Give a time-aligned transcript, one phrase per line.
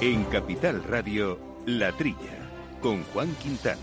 [0.00, 2.48] En Capital Radio, La Trilla,
[2.80, 3.80] con Juan Quintana.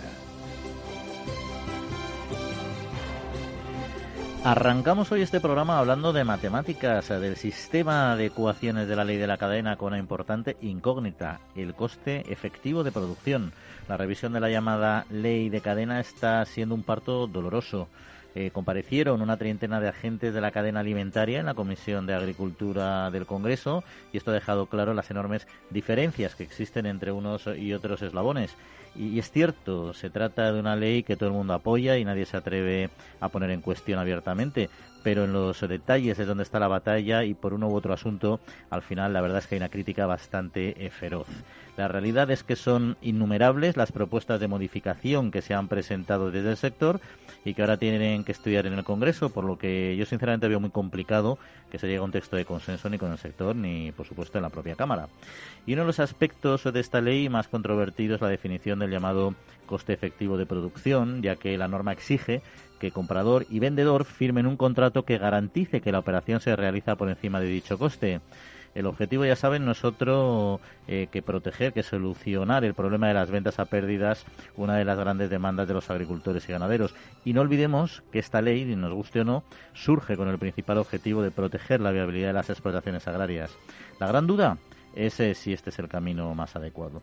[4.46, 9.28] Arrancamos hoy este programa hablando de matemáticas, del sistema de ecuaciones de la ley de
[9.28, 13.52] la cadena con una importante incógnita, el coste efectivo de producción.
[13.90, 17.90] La revisión de la llamada ley de cadena está siendo un parto doloroso.
[18.38, 23.10] Eh, comparecieron una treintena de agentes de la cadena alimentaria en la Comisión de Agricultura
[23.10, 27.72] del Congreso y esto ha dejado claro las enormes diferencias que existen entre unos y
[27.72, 28.58] otros eslabones.
[28.94, 32.26] Y, es cierto, se trata de una ley que todo el mundo apoya y nadie
[32.26, 32.90] se atreve
[33.22, 34.70] a poner en cuestión abiertamente,
[35.02, 38.42] pero en los detalles es donde está la batalla y por uno u otro asunto,
[38.70, 41.28] al final la verdad es que hay una crítica bastante eh, feroz.
[41.78, 46.52] La realidad es que son innumerables las propuestas de modificación que se han presentado desde
[46.52, 47.02] el sector
[47.44, 50.62] y que ahora tienen que estudiar en el Congreso, por lo que yo sinceramente veo
[50.62, 51.38] muy complicado
[51.70, 54.38] que se llegue a un texto de consenso ni con el sector ni, por supuesto,
[54.38, 55.10] en la propia Cámara.
[55.66, 59.36] Y uno de los aspectos de esta ley más controvertido es la definición del llamado
[59.66, 62.42] coste efectivo de producción, ya que la norma exige
[62.80, 67.10] que comprador y vendedor firmen un contrato que garantice que la operación se realiza por
[67.10, 68.22] encima de dicho coste.
[68.76, 70.60] El objetivo, ya saben, no es otro
[70.90, 74.26] eh, que proteger, que solucionar el problema de las ventas a pérdidas,
[74.58, 76.94] una de las grandes demandas de los agricultores y ganaderos.
[77.24, 81.22] Y no olvidemos que esta ley, nos guste o no, surge con el principal objetivo
[81.22, 83.58] de proteger la viabilidad de las explotaciones agrarias.
[83.98, 84.58] La gran duda
[84.94, 87.02] es eh, si este es el camino más adecuado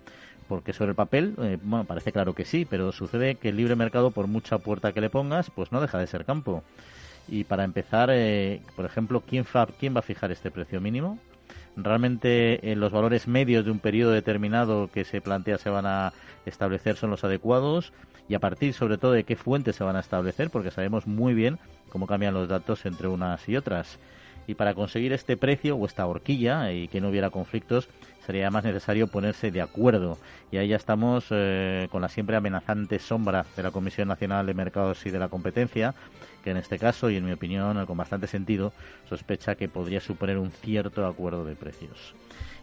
[0.49, 3.75] porque sobre el papel, eh, bueno, parece claro que sí, pero sucede que el libre
[3.75, 6.63] mercado, por mucha puerta que le pongas, pues no deja de ser campo.
[7.27, 8.11] Y para empezar,
[8.77, 9.47] por ejemplo, ¿quién,
[9.79, 11.19] ¿quién va a fijar este precio mínimo?
[11.77, 16.13] Realmente eh, los valores medios de un periodo determinado que se plantea se van a
[16.45, 17.93] establecer son los adecuados
[18.29, 21.35] y a partir sobre todo de qué fuentes se van a establecer porque sabemos muy
[21.35, 23.99] bien cómo cambian los datos entre unas y otras
[24.47, 27.89] y para conseguir este precio o esta horquilla y que no hubiera conflictos
[28.27, 30.19] sería más necesario ponerse de acuerdo
[30.51, 34.55] y ahí ya estamos eh, con la siempre amenazante sombra de la Comisión Nacional de
[34.55, 35.95] Mercados y de la Competencia
[36.45, 38.73] que en este caso y en mi opinión con bastante sentido
[39.09, 42.15] sospecha que podría suponer un cierto acuerdo de precios.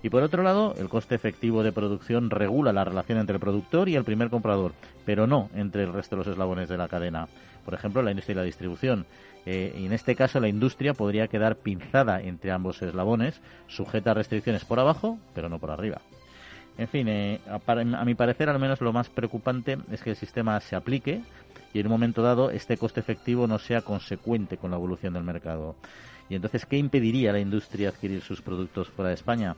[0.02, 3.90] Y por otro lado, el coste efectivo de producción regula la relación entre el productor
[3.90, 4.74] y el primer comprador,
[5.06, 7.28] pero no entre el resto de los eslabones de la cadena.
[7.66, 9.06] Por ejemplo, la industria y la distribución.
[9.46, 14.14] Eh, y en este caso, la industria podría quedar pinzada entre ambos eslabones, sujeta a
[14.14, 16.02] restricciones por abajo, pero no por arriba.
[16.78, 20.60] En fin, eh, a, mi parecer, al menos lo más preocupante es que el sistema
[20.62, 21.22] se aplique
[21.74, 25.24] y en un momento dado este coste efectivo no sea consecuente con la evolución del
[25.24, 25.76] mercado.
[26.30, 29.56] Y entonces, ¿qué impediría a la industria adquirir sus productos fuera de España?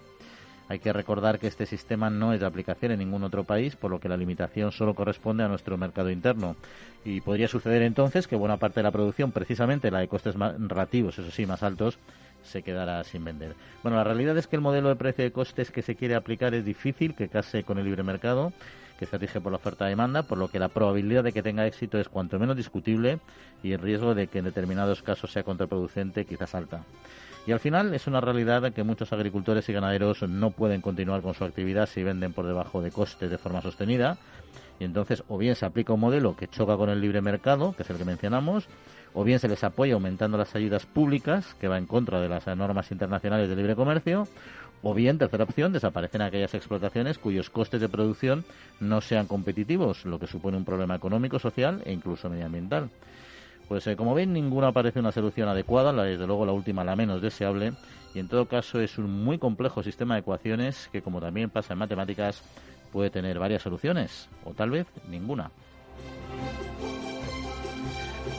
[0.72, 3.92] Hay que recordar que este sistema no es de aplicación en ningún otro país, por
[3.92, 6.56] lo que la limitación solo corresponde a nuestro mercado interno.
[7.04, 10.56] Y podría suceder entonces que buena parte de la producción, precisamente la de costes más
[10.58, 12.00] relativos, eso sí, más altos,
[12.42, 13.54] se quedará sin vender.
[13.84, 16.54] Bueno, la realidad es que el modelo de precio de costes que se quiere aplicar
[16.54, 18.54] es difícil, que case con el libre mercado,
[18.98, 22.00] que se rige por la oferta-demanda, por lo que la probabilidad de que tenga éxito
[22.00, 23.20] es cuanto menos discutible
[23.62, 26.86] y el riesgo de que en determinados casos sea contraproducente quizás alta.
[27.48, 31.34] Y al final es una realidad que muchos agricultores y ganaderos no pueden continuar con
[31.34, 34.18] su actividad si venden por debajo de costes de forma sostenida.
[34.80, 37.84] Y entonces o bien se aplica un modelo que choca con el libre mercado, que
[37.84, 38.68] es el que mencionamos,
[39.14, 42.46] o bien se les apoya aumentando las ayudas públicas, que va en contra de las
[42.48, 44.28] normas internacionales de libre comercio,
[44.84, 48.46] o bien, tercera opción, desaparecen aquellas explotaciones cuyos costes de producción
[48.80, 52.90] no sean competitivos, lo que supone un problema económico, social e incluso medioambiental.
[53.72, 56.98] Pues eh, como ven, ninguna parece una solución adecuada, la, desde luego la última la
[56.98, 57.72] menos deseable,
[58.14, 61.72] y en todo caso es un muy complejo sistema de ecuaciones que, como también pasa
[61.72, 62.44] en matemáticas,
[62.92, 65.52] puede tener varias soluciones, o tal vez ninguna.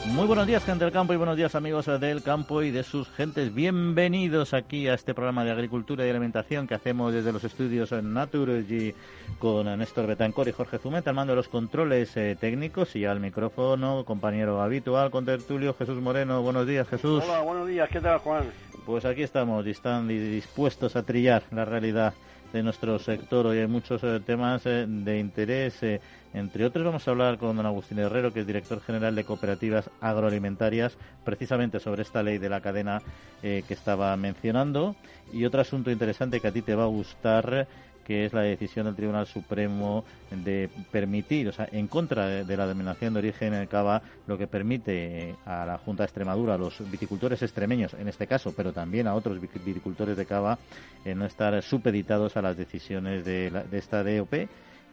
[0.07, 3.09] Muy buenos días, gente del campo, y buenos días, amigos del campo y de sus
[3.11, 3.53] gentes.
[3.55, 8.93] Bienvenidos aquí a este programa de agricultura y alimentación que hacemos desde los estudios Naturgy
[9.39, 13.21] con Néstor Betancor y Jorge Zumeta, al mando de los controles eh, técnicos y al
[13.21, 16.41] micrófono, compañero habitual, con tertulio Jesús Moreno.
[16.41, 17.23] Buenos días, Jesús.
[17.25, 18.43] Hola, buenos días, ¿qué tal, Juan?
[18.85, 22.13] Pues aquí estamos y están dispuestos a trillar la realidad
[22.53, 23.47] de nuestro sector.
[23.47, 25.81] Hoy hay muchos eh, temas eh, de interés.
[25.81, 25.99] Eh,
[26.35, 29.89] entre otros vamos a hablar con don Agustín Herrero, que es director general de cooperativas
[29.99, 30.95] agroalimentarias,
[31.25, 33.01] precisamente sobre esta ley de la cadena
[33.41, 34.95] que estaba mencionando.
[35.33, 37.67] Y otro asunto interesante que a ti te va a gustar
[38.05, 42.67] que es la decisión del Tribunal Supremo de permitir, o sea, en contra de, la
[42.67, 46.89] denominación de origen en Cava, lo que permite a la Junta de Extremadura, a los
[46.89, 50.59] viticultores extremeños, en este caso, pero también a otros viticultores de Cava,
[51.05, 54.33] no estar supeditados a las decisiones de, de esta DOP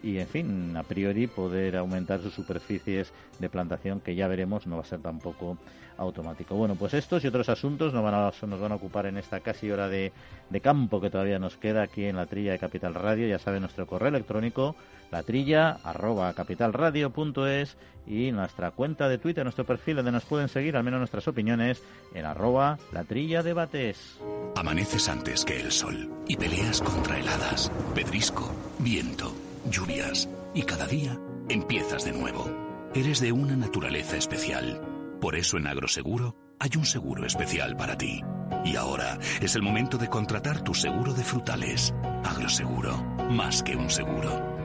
[0.02, 4.76] y, en fin, a priori poder aumentar sus superficies de plantación, que ya veremos, no
[4.76, 5.58] va a ser tampoco
[6.00, 6.54] automático.
[6.54, 9.40] Bueno, pues estos y otros asuntos nos van a, nos van a ocupar en esta
[9.40, 10.12] casi hora de,
[10.48, 13.28] de campo que todavía nos queda aquí en la trilla de Capital Radio.
[13.28, 14.74] Ya saben, nuestro correo electrónico,
[15.10, 17.76] la trilla arroba capitalradio.es
[18.06, 21.82] y nuestra cuenta de Twitter, nuestro perfil donde nos pueden seguir, al menos nuestras opiniones,
[22.14, 24.18] en arroba la trilla debates.
[24.56, 29.32] Amaneces antes que el sol y peleas contra heladas, pedrisco, viento,
[29.70, 31.18] lluvias y cada día
[31.48, 32.50] empiezas de nuevo.
[32.94, 34.80] Eres de una naturaleza especial.
[35.20, 38.22] Por eso en Agroseguro hay un seguro especial para ti.
[38.64, 41.94] Y ahora es el momento de contratar tu seguro de frutales.
[42.24, 42.96] Agroseguro,
[43.30, 44.59] más que un seguro.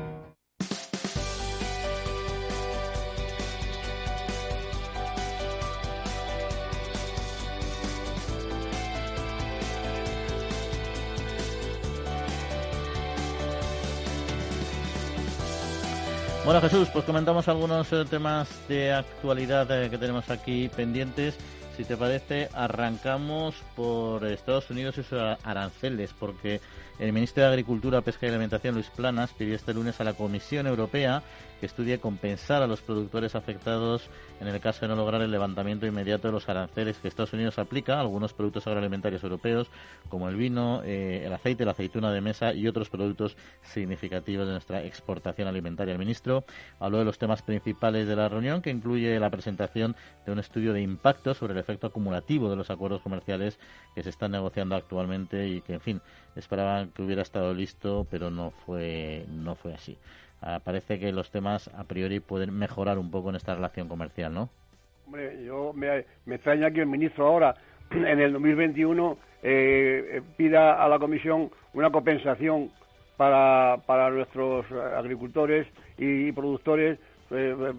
[16.46, 21.36] Bueno, Jesús, pues comentamos algunos eh, temas de actualidad eh, que tenemos aquí pendientes.
[21.76, 26.62] Si te parece, arrancamos por Estados Unidos y sus aranceles, porque
[27.00, 30.68] el ministro de Agricultura, Pesca y Alimentación, Luis Planas, pidió este lunes a la Comisión
[30.68, 31.24] Europea
[31.60, 34.10] que estudie compensar a los productores afectados
[34.40, 37.58] en el caso de no lograr el levantamiento inmediato de los aranceles que Estados Unidos
[37.60, 39.70] aplica a algunos productos agroalimentarios europeos,
[40.10, 44.54] como el vino, eh, el aceite, la aceituna de mesa y otros productos significativos de
[44.54, 45.94] nuestra exportación alimentaria.
[45.94, 46.44] El ministro
[46.80, 50.74] habló de los temas principales de la reunión, que incluye la presentación de un estudio
[50.74, 53.60] de impacto sobre el efecto acumulativo de los acuerdos comerciales
[53.94, 56.02] que se están negociando actualmente y que, en fin,
[56.36, 59.98] esperaban que hubiera estado listo, pero no fue, no fue así.
[60.42, 64.34] Ah, parece que los temas a priori pueden mejorar un poco en esta relación comercial,
[64.34, 64.50] ¿no?
[65.06, 67.56] Hombre, yo me, extraña que el ministro ahora,
[67.92, 72.72] en el 2021, eh, pida a la Comisión una compensación
[73.18, 75.68] para, para nuestros agricultores
[75.98, 77.00] y productores
[77.32, 77.74] eh,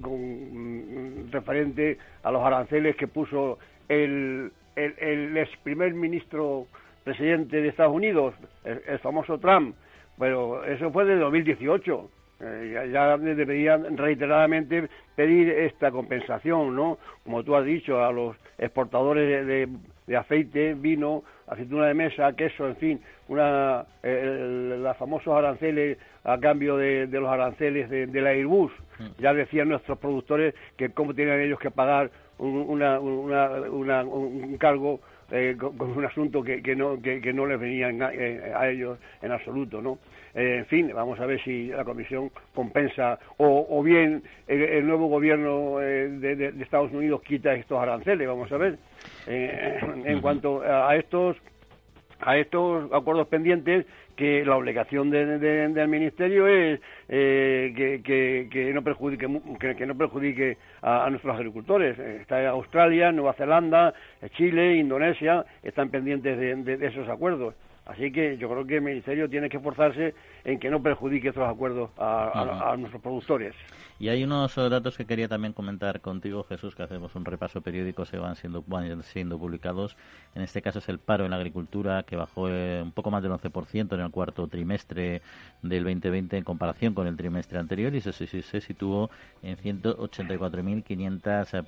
[0.00, 3.58] con, referente a los aranceles que puso
[3.88, 6.66] el, el, ex primer ministro
[7.04, 8.34] presidente de Estados Unidos,
[8.64, 9.74] el famoso Trump,
[10.18, 12.10] pero eso fue de 2018.
[12.40, 16.98] Eh, ya, deberían reiteradamente pedir esta compensación, ¿no?
[17.24, 22.76] Como tú has dicho, a los exportadores de, aceite, vino, aceituna de mesa, queso, en
[22.76, 28.70] fin, una, los famosos aranceles a cambio de, los aranceles de, la Airbus.
[28.98, 29.20] Mm.
[29.20, 35.90] Ya decían nuestros productores que cómo tenían ellos que pagar un, un cargo eh, con,
[35.96, 39.98] un asunto que, no, que, no les venía eh, a ellos en absoluto, ¿no?
[40.34, 45.78] Eh, en fin, vamos a ver si la Comisión compensa o, bien el, nuevo gobierno
[45.78, 48.78] de, Estados Unidos quita estos aranceles, vamos a ver.
[49.26, 51.36] en cuanto a estos
[52.20, 53.86] a estos acuerdos pendientes
[54.18, 59.28] que la obligación del ministerio es eh, que, no perjudique
[59.60, 61.96] que, no perjudique a, nuestros agricultores.
[61.96, 63.94] Está Australia Nueva Zelanda
[64.36, 67.54] Chile Indonesia están pendientes de esos acuerdos
[67.88, 70.14] Así que yo creo que el Ministerio tiene que esforzarse
[70.44, 73.54] en que no perjudique estos acuerdos a, nuestros productores.
[73.98, 78.04] Y hay unos datos que quería también comentar contigo, Jesús, que hacemos un repaso periódico,
[78.04, 79.96] se van siendo, van siendo publicados.
[80.34, 83.22] En este caso es el paro en la agricultura, que bajó eh, un poco más
[83.22, 85.22] del 11% en el cuarto trimestre
[85.62, 89.08] del 2020 en comparación con el trimestre anterior y se, se, situó
[89.42, 91.64] en 184.500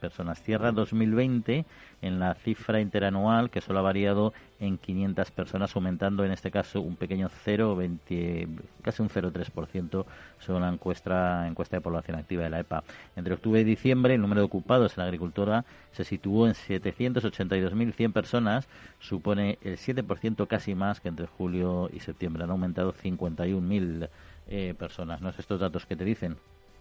[0.00, 0.42] personas.
[0.42, 1.64] Cierra 2020
[2.02, 6.80] en la cifra interanual, que solo ha variado en 500 personas, aumentando en este caso
[6.82, 8.46] un pequeño 0,20,
[8.82, 10.04] casi un 0,3%
[10.38, 12.84] según la encuesta, encuesta de población activa de la EPA.
[13.16, 18.12] Entre octubre y diciembre, el número de ocupados en la agricultura se situó en 782.100
[18.12, 22.44] personas, supone el 7% casi más que entre julio y septiembre.
[22.44, 24.08] Han aumentado 51.000
[24.48, 25.22] eh, personas.
[25.22, 26.36] ¿No es estos datos que te dicen?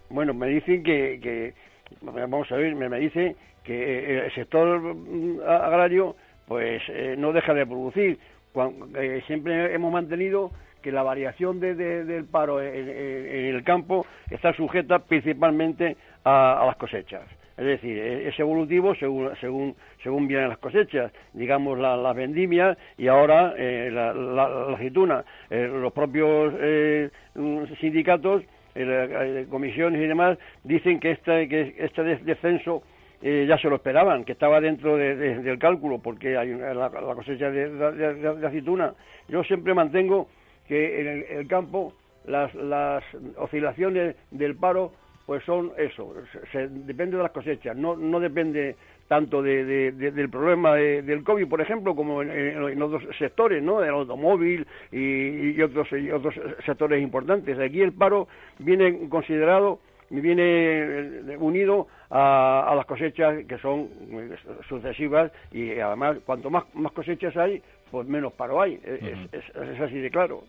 [0.09, 1.53] Bueno, me dicen que,
[2.01, 6.15] vamos a ver, me, me dice que eh, el sector mm, agrario
[6.49, 8.17] pues eh, no deja de producir.
[8.95, 10.51] Eh, siempre hemos mantenido
[10.81, 17.21] que la variación del paro en, el campo está sujeta principalmente a, las cosechas.
[17.55, 23.07] Es decir, e, es evolutivo según, según, según vienen las cosechas, digamos las vendimias y
[23.07, 25.23] ahora eh, la, aceituna.
[25.51, 26.53] los propios
[27.79, 28.41] sindicatos,
[29.49, 32.81] comisiones y demás dicen que este, que este descenso
[33.21, 38.45] eh, ya se lo esperaban, que estaba dentro del cálculo, porque hay la, cosecha de,
[38.45, 38.93] aceituna.
[39.27, 40.29] Yo siempre mantengo
[40.67, 41.93] que en el, campo
[42.25, 42.51] las,
[43.37, 44.93] oscilaciones del paro
[45.25, 46.15] pues son eso,
[46.51, 48.75] se, depende de las cosechas, no, no depende
[49.09, 53.83] tanto de, del problema del COVID, por ejemplo, como en, otros sectores, ¿no?
[53.83, 57.57] El automóvil y, otros, y otros sectores importantes.
[57.59, 58.27] Aquí el paro
[58.59, 59.79] viene considerado
[60.09, 64.35] viene eh, unido a, las cosechas que son eh,
[64.67, 67.61] sucesivas y además cuanto más, más cosechas hay,
[67.91, 68.79] pues menos paro hay.
[68.83, 70.43] Es, así de claro.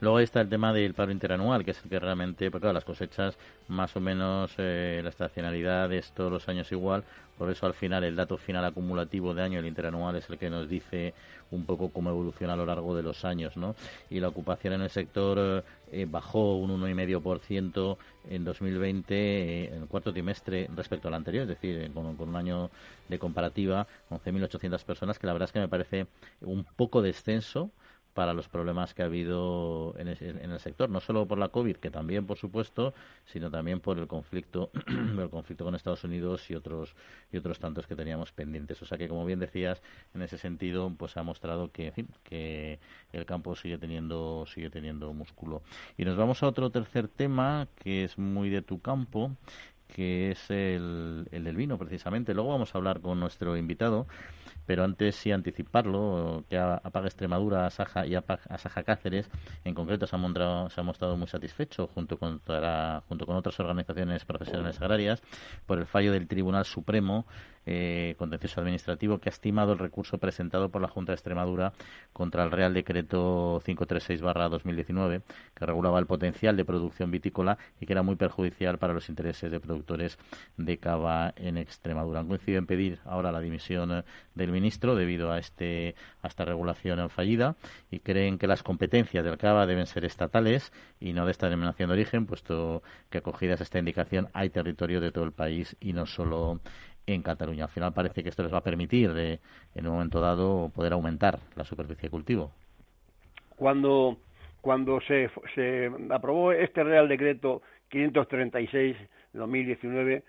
[0.00, 2.84] Luego está el tema del paro interanual, que es el que realmente, porque claro, las
[2.84, 7.04] cosechas más o menos eh, la estacionalidad es todos los años igual,
[7.38, 10.50] por eso al final el dato final acumulativo de año, el interanual, es el que
[10.50, 11.14] nos dice
[11.50, 13.74] un poco cómo evoluciona a lo largo de los años, ¿no?
[14.10, 17.96] Y la ocupación en el sector eh, bajó un 1,5%
[18.30, 22.70] en 2020, eh, en el cuarto trimestre respecto al anterior, es decir, con, un año
[23.08, 26.06] de comparativa, 11.800 personas, que la verdad es que me parece
[26.40, 27.70] un poco descenso
[28.16, 31.90] para los problemas que ha habido en el, sector, no solo por la COVID, que
[31.90, 32.94] también, por supuesto,
[33.26, 36.96] sino también por el conflicto, el conflicto con Estados Unidos y otros
[37.30, 38.80] y otros tantos que teníamos pendientes.
[38.80, 39.82] O sea que, como bien decías,
[40.14, 41.92] en ese sentido, pues ha mostrado que,
[42.24, 42.80] que
[43.12, 45.60] el campo sigue teniendo sigue teniendo músculo.
[45.98, 49.36] Y nos vamos a otro tercer tema que es muy de tu campo
[49.88, 52.34] que es el, el del vino precisamente.
[52.34, 54.06] Luego vamos a hablar con nuestro invitado
[54.66, 59.30] pero antes sí anticiparlo, que Apaga Extremadura, Asaja y Asaja Cáceres,
[59.64, 62.40] en concreto se han, se mostrado muy satisfechos junto con,
[63.08, 65.22] junto con otras organizaciones profesionales agrarias
[65.66, 67.26] por el fallo del Tribunal Supremo
[67.68, 71.72] eh, contencioso administrativo que ha estimado el recurso presentado por la Junta de Extremadura
[72.12, 78.04] contra el Real Decreto 536-2019 que regulaba el potencial de producción vitícola y que era
[78.04, 80.18] muy perjudicial para los intereses de productores
[80.56, 82.20] de cava en Extremadura.
[82.20, 84.04] Han coincidido en pedir ahora la dimisión
[84.34, 87.56] del ministro debido a, este, a esta regulación fallida
[87.90, 91.88] y creen que las competencias del cava deben ser estatales y no de esta denominación
[91.88, 95.92] de origen, puesto que acogidas a esta indicación hay territorio de todo el país y
[95.92, 96.60] no solo
[97.06, 97.64] en Cataluña.
[97.64, 99.40] Al final parece que esto les va a permitir, de,
[99.74, 102.50] en un momento dado, poder aumentar la superficie de cultivo.
[103.56, 104.16] Cuando,
[104.60, 110.22] cuando se, se aprobó este Real Decreto 536 de 2019,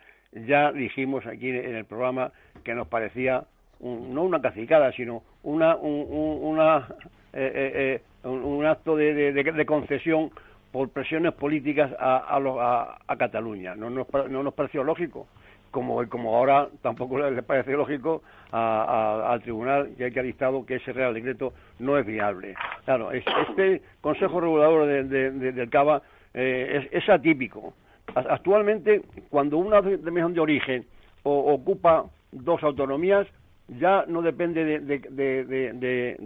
[0.47, 2.31] ya dijimos aquí en el programa
[2.63, 3.45] que nos parecía
[3.79, 6.87] no una cacicada, sino una, un, una,
[7.33, 10.31] eh, eh, eh, un, acto de, de, concesión
[10.71, 13.75] por presiones políticas a, a, a Cataluña.
[13.75, 15.27] No nos, no nos pareció lógico
[15.71, 21.13] como, como ahora tampoco le parece lógico al tribunal que ha dictado que ese Real
[21.13, 22.55] Decreto no es viable.
[22.85, 26.01] Claro, este Consejo Regulador del CABA
[26.33, 27.73] eh, es, atípico.
[28.15, 30.85] Actualmente, cuando una denominación de origen
[31.23, 33.27] ocupa dos autonomías,
[33.67, 36.17] ya no depende de,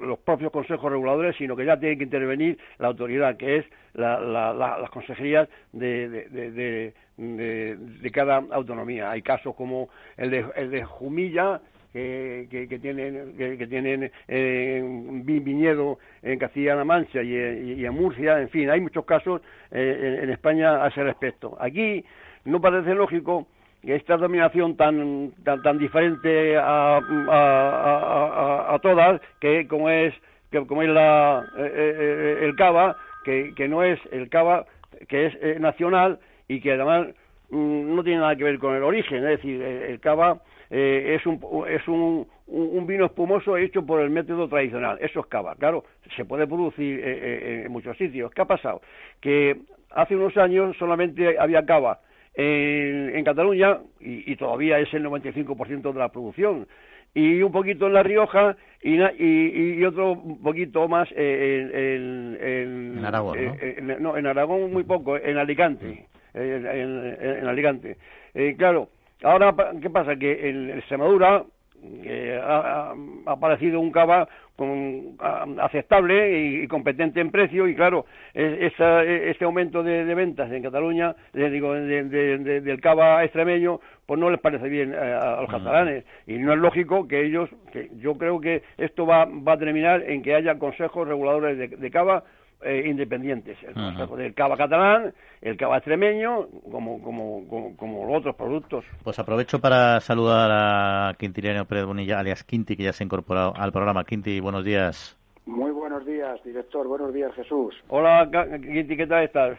[0.00, 4.90] los propios consejos reguladores, sino que ya tiene que intervenir la autoridad, que es las
[4.90, 6.94] consejerías de,
[8.12, 9.10] cada autonomía.
[9.10, 11.60] Hay casos como el de, el de Jumilla,
[11.92, 14.82] que, que, tienen, que, tienen eh,
[15.24, 20.82] viñedo en Castilla-La Mancha y, en Murcia, en fin, hay muchos casos eh, en España
[20.84, 21.56] a ese respecto.
[21.60, 22.04] Aquí
[22.44, 23.46] no parece lógico
[23.82, 30.14] esta dominación tan tan, diferente a, a, a, todas que como es
[30.50, 34.66] que como es la eh, eh, eh, el cava que, que no es el cava
[35.08, 37.08] que es nacional y que además
[37.50, 40.40] mm, no tiene nada que ver con el origen es decir el, cava
[40.74, 41.38] es un
[41.68, 44.98] es un, un, vino espumoso hecho por el método tradicional.
[45.00, 45.84] Eso es cava claro
[46.16, 48.32] se puede producir en muchos sitios.
[48.32, 48.80] Qué ha pasado
[49.20, 49.58] que
[49.90, 52.00] hace unos años solamente había cava
[52.34, 56.66] en, Cataluña, y, todavía es el 95% de la producción,
[57.14, 63.38] y un poquito en La Rioja y, y, otro poquito más en, en, Aragón,
[64.00, 64.16] ¿no?
[64.16, 67.98] en Aragón muy poco, en Alicante, en, Alicante.
[68.34, 68.88] Eh, claro,
[69.22, 70.16] ahora, ¿qué pasa?
[70.16, 71.44] Que en Extremadura
[72.04, 72.94] eh, ha,
[73.26, 75.16] aparecido un cava con,
[75.60, 82.80] aceptable y, competente en precio y claro este aumento de, ventas en Cataluña digo del
[82.80, 87.08] cava extremeño pues no les parece bien eh, a, los catalanes y no es lógico
[87.08, 91.08] que ellos que yo creo que esto va, va a terminar en que haya consejos
[91.08, 92.22] reguladores de cava
[92.64, 98.84] eh, independientes, el Consejo del Cava catalán, el Cava extremeño, como, como, como, otros productos.
[99.02, 103.54] Pues aprovecho para saludar a Quintiliano Pérez Bonilla, alias Quinti, que ya se ha incorporado
[103.56, 104.04] al programa.
[104.04, 105.16] Quinti, buenos días.
[105.46, 106.86] Muy buenos días, director.
[106.86, 107.74] Buenos días, Jesús.
[107.88, 108.28] Hola,
[108.60, 109.58] Quinti, ¿qué tal estás?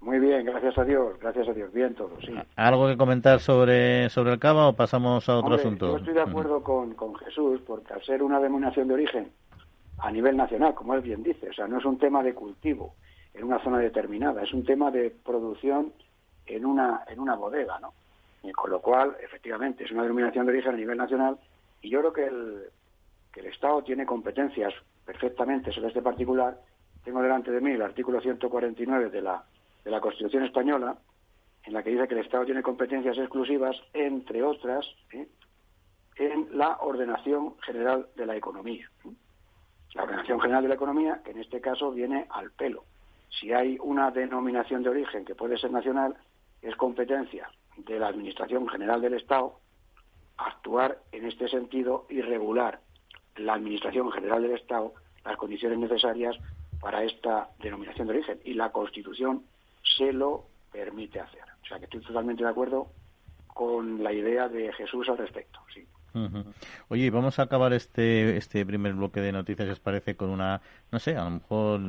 [0.00, 2.34] Muy bien, gracias a Dios, gracias a Dios, bien todo, sí.
[2.56, 5.90] ¿Algo que comentar sobre, sobre el Cava o pasamos a otro asunto?
[5.90, 9.30] Yo estoy de acuerdo con, con Jesús, porque al ser una denominación de origen
[10.02, 11.48] a nivel nacional, como él bien dice.
[11.48, 12.96] O sea, no es un tema de cultivo
[13.34, 15.92] en una zona determinada, es un tema de producción
[16.44, 17.94] en una, en una bodega, ¿no?
[18.54, 21.38] Con lo cual, efectivamente, es una denominación de origen a nivel nacional
[21.80, 22.62] y yo creo que el,
[23.32, 24.74] que el Estado tiene competencias
[25.06, 26.60] perfectamente sobre este particular.
[27.04, 29.44] Tengo delante de mí el artículo 149 de la,
[29.84, 30.96] de la Constitución Española,
[31.62, 35.28] en la que dice que el Estado tiene competencias exclusivas, entre otras, ¿eh?
[36.16, 38.90] en la ordenación general de la economía.
[39.94, 42.84] La ordenación general de la economía, que en este caso viene al pelo.
[43.28, 46.16] Si hay una denominación de origen que puede ser nacional,
[46.60, 49.58] es competencia de la Administración General del Estado
[50.36, 52.80] actuar en este sentido y regular
[53.36, 54.94] la Administración General del Estado
[55.24, 56.36] las condiciones necesarias
[56.80, 58.40] para esta denominación de origen.
[58.44, 59.44] Y la Constitución
[59.96, 61.42] se lo permite hacer.
[61.62, 62.88] O sea que estoy totalmente de acuerdo
[63.46, 65.60] con la idea de Jesús al respecto.
[66.88, 70.98] Oye, vamos a acabar este este primer bloque de noticias, os parece, con una, no
[70.98, 71.80] sé, a lo mejor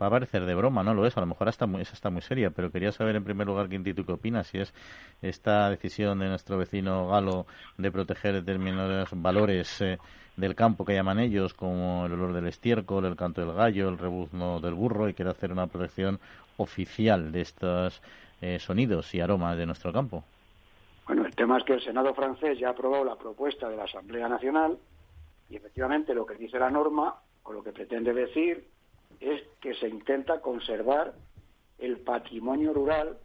[0.00, 2.22] va a parecer de broma, no lo es, a lo mejor hasta muy, está muy
[2.22, 4.74] seria, pero quería saber en primer lugar, Quintito, qué opinas, si es
[5.22, 7.46] esta decisión de nuestro vecino galo
[7.78, 9.98] de proteger determinados valores eh,
[10.36, 13.98] del campo que llaman ellos, como el olor del estiércol, el canto del gallo, el
[13.98, 16.18] rebuzno del burro, y quiere hacer una protección
[16.56, 18.02] oficial de estos
[18.40, 20.24] eh, sonidos y aromas de nuestro campo.
[21.06, 23.84] Bueno, el tema es que el Senado francés ya ha aprobado la propuesta de la
[23.84, 24.78] Asamblea Nacional
[25.50, 28.66] y efectivamente lo que dice la norma, o lo que pretende decir,
[29.20, 31.14] es que se intenta conservar
[31.78, 33.18] el patrimonio rural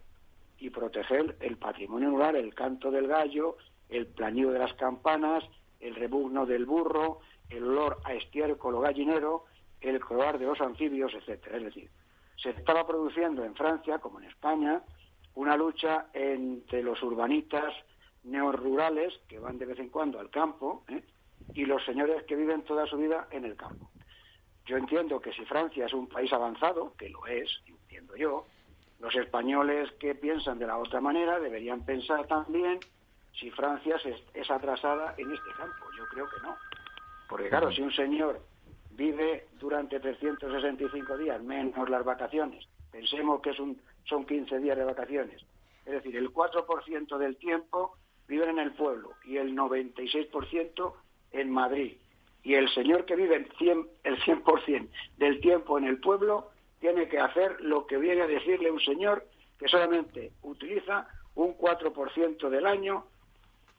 [0.58, 3.56] y proteger el patrimonio rural, el canto del gallo,
[3.88, 5.42] el plañido de las campanas,
[5.80, 9.46] el rebugno del burro, el olor a estiércol o gallinero,
[9.80, 11.56] el croar de los anfibios, etcétera.
[11.56, 11.90] Es decir,
[12.36, 14.82] se estaba produciendo en Francia, como en España,
[15.34, 17.74] una lucha entre los urbanitas
[18.24, 21.02] neorurales que van de vez en cuando al campo ¿eh?
[21.54, 23.90] y los señores que viven toda su vida en el campo.
[24.66, 28.46] Yo entiendo que si Francia es un país avanzado, que lo es, entiendo yo,
[29.00, 32.78] los españoles que piensan de la otra manera deberían pensar también
[33.32, 33.96] si Francia
[34.34, 35.86] es atrasada en este campo.
[35.96, 36.56] Yo creo que no.
[37.28, 38.40] Porque claro, si un señor
[38.90, 44.84] vive durante 365 días, menos las vacaciones, pensemos que es un son 15 días de
[44.84, 45.42] vacaciones.
[45.84, 47.96] Es decir, el 4% del tiempo
[48.28, 50.94] viven en el pueblo y el 96%
[51.32, 51.96] en Madrid.
[52.42, 57.08] Y el señor que vive el 100%, el 100 del tiempo en el pueblo tiene
[57.08, 59.26] que hacer lo que viene a decirle un señor
[59.58, 63.04] que solamente utiliza un 4% del año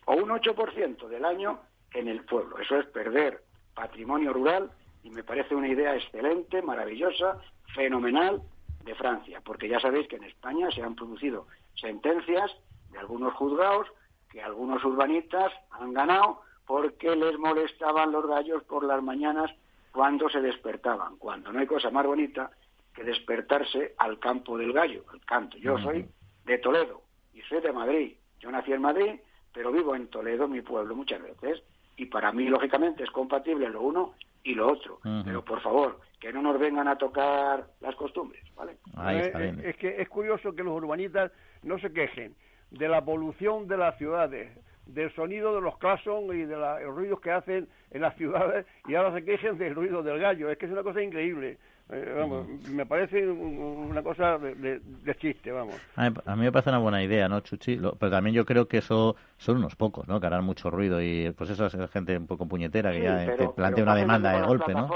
[0.05, 1.59] o un 8% del año
[1.93, 2.59] en el pueblo.
[2.59, 3.41] Eso es perder
[3.73, 4.71] patrimonio rural
[5.03, 7.41] y me parece una idea excelente, maravillosa,
[7.73, 8.41] fenomenal
[8.83, 12.51] de Francia, porque ya sabéis que en España se han producido sentencias
[12.91, 13.87] de algunos juzgados
[14.29, 19.51] que algunos urbanitas han ganado porque les molestaban los gallos por las mañanas
[19.91, 22.51] cuando se despertaban, cuando no hay cosa más bonita
[22.93, 25.57] que despertarse al campo del gallo, al canto.
[25.57, 26.07] Yo soy
[26.45, 27.01] de Toledo
[27.33, 28.15] y soy de Madrid.
[28.39, 29.19] Yo nací en Madrid,
[29.53, 31.61] pero vivo en Toledo, mi pueblo, muchas veces.
[31.97, 34.99] Y para mí, lógicamente, es compatible lo uno y lo otro.
[35.25, 38.77] Pero por favor, que no nos vengan a tocar las costumbres, ¿vale?
[39.09, 41.31] Eh, es, que es curioso que los urbanitas
[41.63, 42.35] no se quejen
[42.69, 44.51] de la polución de las ciudades,
[44.85, 48.95] del sonido de los claxons y de los ruidos que hacen en las ciudades y
[48.95, 50.49] ahora se quejen del ruido del gallo.
[50.49, 51.57] Es que es una cosa increíble.
[51.91, 54.81] Eh, vamos, me parece una cosa de,
[55.19, 55.75] chiste, vamos.
[55.97, 57.77] A mí, me parece una buena idea, ¿no, Chuchi?
[57.99, 60.19] pero también yo creo que eso son unos pocos, ¿no?
[60.21, 63.83] Que harán mucho ruido y pues eso es gente un poco puñetera que ya plantea
[63.83, 64.89] una demanda de golpe, ¿no?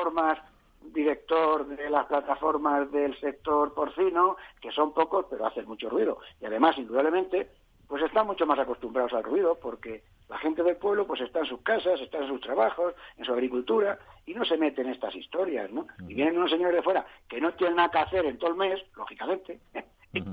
[0.94, 6.20] director de las plataformas del sector porcino, que son pocos, pero hacen mucho ruido.
[6.42, 7.50] Y además, indudablemente,
[7.88, 11.46] pues están mucho más acostumbrados al ruido, porque la gente del pueblo pues está en
[11.46, 15.16] sus casas, está en sus trabajos, en su agricultura, y no se mete en estas
[15.16, 15.88] historias, ¿no?
[16.08, 18.56] Y vienen unos señores de fuera que no tienen nada que hacer en todo el
[18.56, 19.60] mes, lógicamente,
[20.14, 20.24] y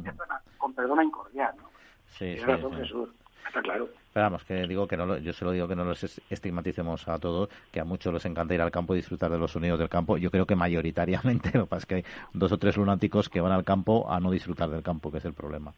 [0.58, 1.70] con perdona incordial, ¿no?
[2.18, 2.44] Sí, sí,
[2.76, 3.08] Jesús,
[3.46, 3.88] está claro.
[4.12, 7.18] Pero vamos, que digo que no yo se lo digo que no los estigmaticemos a
[7.18, 9.88] todos, que a muchos les encanta ir al campo y disfrutar de los sonidos del
[9.88, 10.18] campo.
[10.18, 13.40] Yo creo que mayoritariamente, lo que pasa es que hay dos o tres lunáticos que
[13.40, 15.72] van al campo a no disfrutar del campo, que es el problema.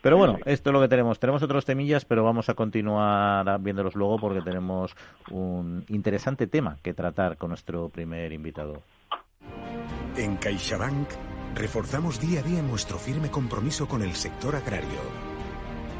[0.00, 1.18] Pero bueno, esto es lo que tenemos.
[1.18, 4.94] Tenemos otros temillas, pero vamos a continuar viéndolos luego porque tenemos
[5.30, 8.82] un interesante tema que tratar con nuestro primer invitado.
[10.16, 11.08] En CaixaBank
[11.54, 15.25] reforzamos día a día nuestro firme compromiso con el sector agrario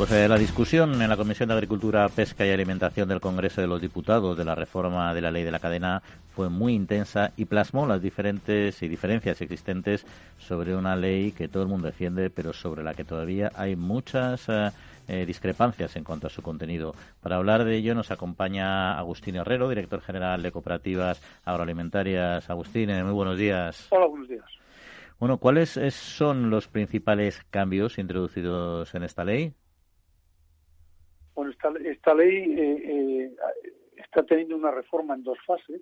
[0.00, 3.66] Pues eh, la discusión en la Comisión de Agricultura, Pesca y Alimentación del Congreso de
[3.66, 6.00] los Diputados de la reforma de la ley de la cadena
[6.34, 10.06] fue muy intensa y plasmó las diferentes y diferencias existentes
[10.38, 14.48] sobre una ley que todo el mundo defiende, pero sobre la que todavía hay muchas
[14.48, 14.70] eh,
[15.06, 16.94] eh, discrepancias en cuanto a su contenido.
[17.20, 22.48] Para hablar de ello nos acompaña Agustín Herrero, director general de Cooperativas Agroalimentarias.
[22.48, 23.88] Agustín, muy buenos días.
[23.90, 24.46] Hola, buenos días.
[25.18, 29.52] Bueno, ¿cuáles son los principales cambios introducidos en esta ley?
[31.40, 33.36] Bueno, esta, esta ley eh, eh,
[33.96, 35.80] está teniendo una reforma en dos fases.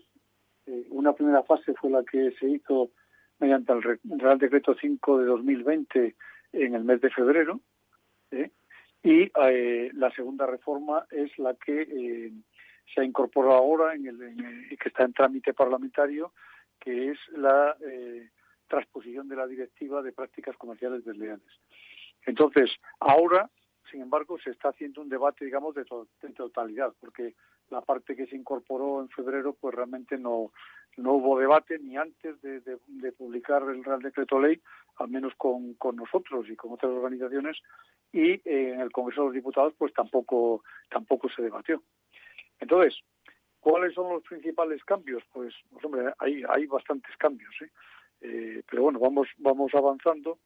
[0.66, 2.92] Eh, una primera fase fue la que se hizo
[3.40, 6.14] mediante el Real Decreto 5 de 2020
[6.53, 7.61] en el mes de febrero.
[9.03, 12.31] Y la segunda reforma es la que
[12.94, 16.35] se ha incorporado ahora en el, y que está en trámite parlamentario,
[16.79, 17.77] que es la
[18.68, 21.51] transposición de la directiva de prácticas comerciales desleales.
[22.27, 23.51] Entonces, ahora
[23.90, 25.85] sin embargo, se está haciendo un debate, digamos, de,
[26.35, 27.35] totalidad, porque
[27.70, 30.53] la parte que se incorporó en febrero, pues realmente no,
[30.96, 34.61] no hubo debate ni antes de, publicar el Real Decreto Ley,
[34.96, 37.59] al menos con, nosotros y con otras organizaciones,
[38.12, 41.83] y eh, en el Congreso de los Diputados, pues tampoco, tampoco se debatió.
[42.61, 42.98] Entonces,
[43.61, 45.22] ¿cuáles son los principales cambios?
[45.33, 47.70] Pues, pues hombre, hay, hay bastantes cambios, ¿eh?
[48.20, 50.40] Eh, pero bueno, vamos, vamos avanzando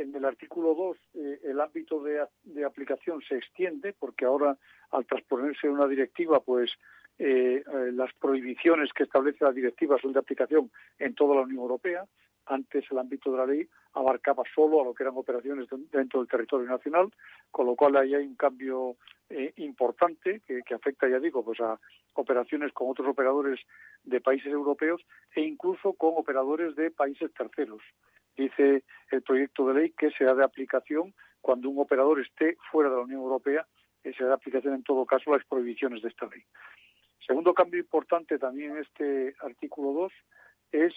[0.00, 2.20] en el artículo 2 eh, el ámbito de,
[2.64, 4.56] aplicación se extiende porque ahora
[4.90, 6.70] al transponerse una directiva pues
[7.18, 11.60] eh, eh, las prohibiciones que establece la directiva son de aplicación en toda la Unión
[11.60, 12.04] Europea.
[12.46, 16.28] Antes el ámbito de la ley abarcaba solo a lo que eran operaciones dentro del
[16.28, 17.12] territorio nacional,
[17.50, 18.96] con lo cual ahí hay un cambio
[19.56, 21.78] importante que, que, afecta, ya digo, pues a
[22.14, 23.60] operaciones con otros operadores
[24.02, 25.00] de países europeos
[25.36, 27.82] e incluso con operadores de países terceros
[28.40, 32.96] dice el proyecto de ley que será de aplicación cuando un operador esté fuera de
[32.96, 33.66] la Unión Europea,
[34.04, 36.42] y será de aplicación en todo caso las prohibiciones de esta ley.
[37.26, 40.12] Segundo cambio importante también en este artículo 2
[40.72, 40.94] es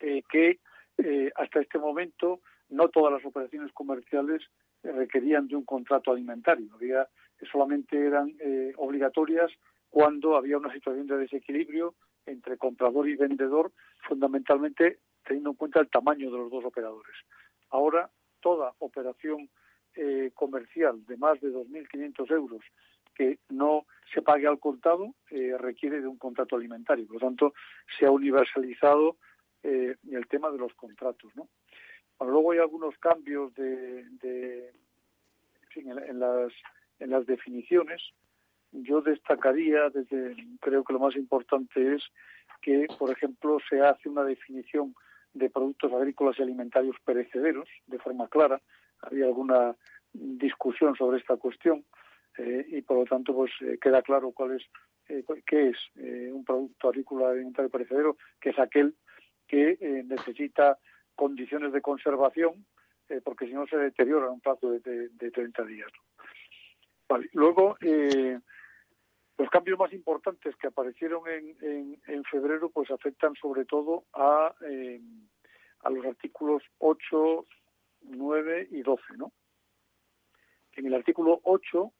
[0.00, 0.60] eh, que
[0.98, 4.42] eh, hasta este momento no todas las operaciones comerciales
[4.82, 6.74] requerían de un contrato alimentario.
[6.74, 7.08] Había,
[7.50, 9.50] solamente eran eh, obligatorias
[9.94, 11.94] cuando había una situación de desequilibrio
[12.26, 13.70] entre comprador y vendedor,
[14.08, 17.14] fundamentalmente teniendo en cuenta el tamaño de los dos operadores.
[17.70, 19.48] Ahora, toda operación
[19.94, 22.60] eh, comercial de más de 2.500 euros
[23.14, 27.06] que no se pague al contado eh, requiere de un contrato alimentario.
[27.06, 27.54] Por lo tanto,
[27.96, 29.16] se ha universalizado
[29.62, 31.30] eh, el tema de los contratos.
[32.18, 34.72] luego hay algunos cambios de,
[35.76, 36.52] en, las,
[36.98, 38.02] en las definiciones.
[38.82, 42.02] Yo destacaría, desde, creo que lo más importante es
[42.60, 44.94] que, por ejemplo, se hace una definición
[45.32, 48.60] de productos agrícolas y alimentarios perecederos de forma clara.
[49.00, 49.76] Había alguna
[50.12, 51.84] discusión sobre esta cuestión
[52.38, 54.62] eh, y por lo tanto pues eh, queda claro cuál es
[55.08, 55.76] eh, qué es
[56.32, 58.94] un producto agrícola alimentario perecedero, que es aquel
[59.46, 60.78] que necesita
[61.14, 62.64] condiciones de conservación
[63.22, 65.90] porque si no se deteriora en un plazo de, de, 30 días.
[67.34, 67.76] Luego
[69.36, 75.00] los cambios más importantes que aparecieron en, en, febrero pues afectan sobre todo a, eh,
[75.80, 77.46] a los artículos 8,
[78.02, 79.32] 9 y 12, ¿no?
[80.76, 81.92] En el artículo 8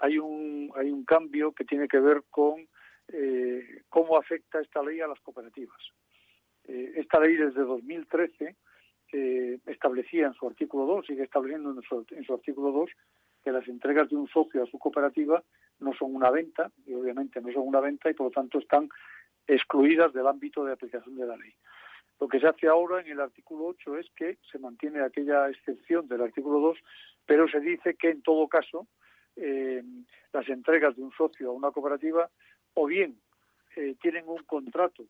[0.00, 2.68] hay un, hay un cambio que tiene que ver con
[3.08, 5.80] eh, cómo afecta esta ley a las cooperativas.
[6.64, 8.56] Eh, esta ley desde 2013
[9.66, 12.90] establecía en su artículo 2, sigue estableciendo en su, en su artículo 2,
[13.42, 15.42] que las entregas de un socio a su cooperativa
[15.80, 18.88] no son una venta, y obviamente no son una venta, y por lo tanto están
[19.46, 21.54] excluidas del ámbito de aplicación de la ley.
[22.20, 26.06] Lo que se hace ahora en el artículo 8 es que se mantiene aquella excepción
[26.06, 26.78] del artículo 2,
[27.24, 28.86] pero se dice que en todo caso
[29.36, 29.82] eh,
[30.32, 32.28] las entregas de un socio a una cooperativa
[32.74, 33.18] o bien
[33.74, 35.04] eh, tienen un contrato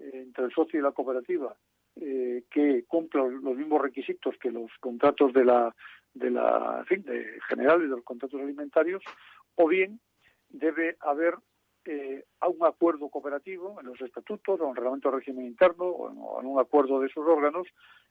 [0.00, 1.56] eh, entre el socio y la cooperativa
[1.98, 5.74] que cumpla los mismos requisitos que los contratos de la
[6.14, 9.02] de la fin, de generales de los contratos alimentarios
[9.54, 10.00] o bien
[10.48, 11.34] debe haber
[11.84, 15.84] eh, a un acuerdo cooperativo en los estatutos o en el reglamento de régimen interno
[15.84, 17.66] o en, un acuerdo de sus órganos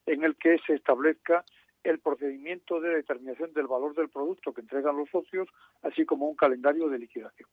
[0.05, 1.43] en el que se establezca
[1.83, 5.47] el procedimiento de determinación del valor del producto que entregan los socios,
[5.83, 7.47] así como un calendario de liquidación.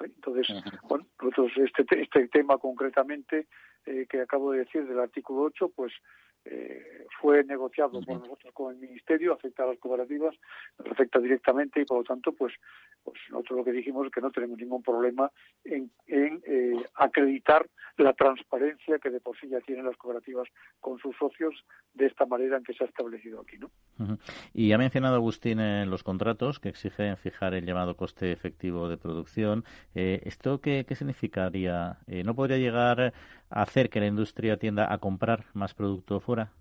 [0.00, 0.48] Entonces,
[0.88, 3.46] bueno, nosotros este, este tema concretamente
[3.86, 5.92] eh, que acabo de decir del artículo 8, pues
[6.44, 10.34] eh, fue negociado por nosotros con el Ministerio, afecta a las cooperativas,
[10.76, 12.52] nos afecta directamente y por lo tanto, pues,
[13.04, 15.30] pues nosotros lo que dijimos es que no tenemos ningún problema
[15.64, 20.48] en, eh, acreditar la transparencia que de por sí ya tienen las cooperativas
[20.80, 21.54] con sus socios
[21.94, 23.70] de esta manera en que se ha establecido aquí, ¿no?
[24.52, 28.96] Y ha mencionado Agustín en los contratos que exigen fijar el llamado coste efectivo de
[28.96, 29.64] producción.
[29.94, 31.98] Eh, ¿Esto qué, qué significaría?
[32.24, 33.12] ¿No podría llegar
[33.52, 36.52] hacer que la industria tienda a comprar más producto fuera?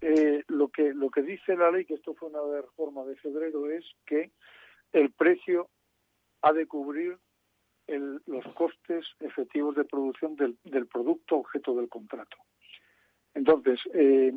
[0.00, 3.70] Eh, lo que lo que dice la ley, que esto fue una reforma de febrero,
[3.70, 4.30] es que
[4.92, 5.68] el precio
[6.42, 7.18] ha de cubrir
[7.88, 12.36] los costes efectivos de producción del, producto objeto del contrato.
[13.34, 14.32] Entonces, eh,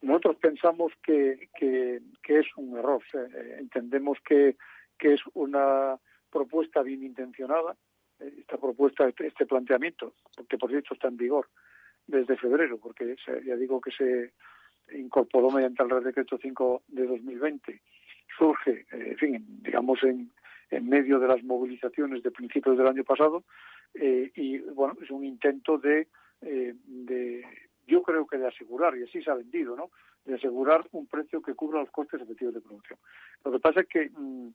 [0.00, 3.02] nosotros pensamos que, que, es un error.
[3.12, 4.56] Eh, entendemos que,
[4.98, 5.98] que es una
[6.30, 7.76] propuesta bien intencionada,
[8.20, 10.14] esta propuesta, este, este planteamiento,
[10.48, 11.48] que por cierto está en vigor
[12.06, 14.32] desde febrero, porque ya digo que se
[14.96, 17.82] incorporó mediante el Real Decreto 5 de 2020,
[18.36, 20.30] surge, eh, en fin, digamos, en,
[20.70, 23.44] en medio de las movilizaciones de principios del año pasado,
[23.94, 26.08] eh, y bueno, es un intento de,
[26.42, 27.44] eh, de,
[27.86, 29.90] yo creo que de asegurar, y así se ha vendido, ¿no?,
[30.24, 32.98] de asegurar un precio que cubra los costes efectivos de producción.
[33.44, 34.48] Lo que pasa es que mm,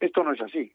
[0.00, 0.72] esto no es así,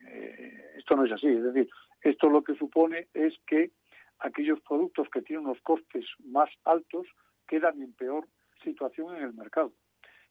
[0.78, 1.70] esto no es así, es decir,
[2.02, 3.72] esto lo que supone es que
[4.20, 7.08] aquellos productos que tienen unos costes más altos
[7.48, 8.28] quedan en peor
[8.64, 9.74] situación en el mercado.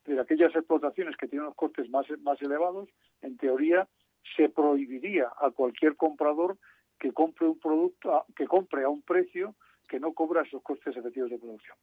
[0.05, 2.89] De aquellas explotaciones que tienen los costes más, más elevados,
[3.23, 3.89] en teoría
[4.37, 6.59] se prohibiría a cualquier comprador
[6.99, 9.55] que compre un producto, que compre a un precio
[9.89, 11.77] que no cobra esos costes efectivos de producción.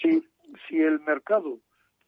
[0.00, 0.24] Si,
[0.68, 1.60] si el mercado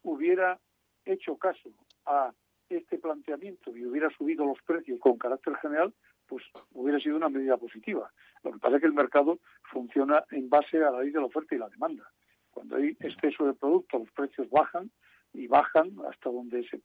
[0.03, 0.61] hubiera
[1.05, 1.71] hecho caso
[2.07, 2.33] a
[2.69, 5.93] este planteamiento y hubiera subido los precios con carácter general,
[6.27, 8.11] pues hubiera sido una medida positiva.
[8.43, 9.39] Lo que pasa es que el mercado
[9.71, 12.05] funciona en base a la ley de la oferta y la demanda.
[12.51, 14.91] Cuando hay exceso de producto, los precios bajan
[15.33, 16.81] y bajan hasta donde se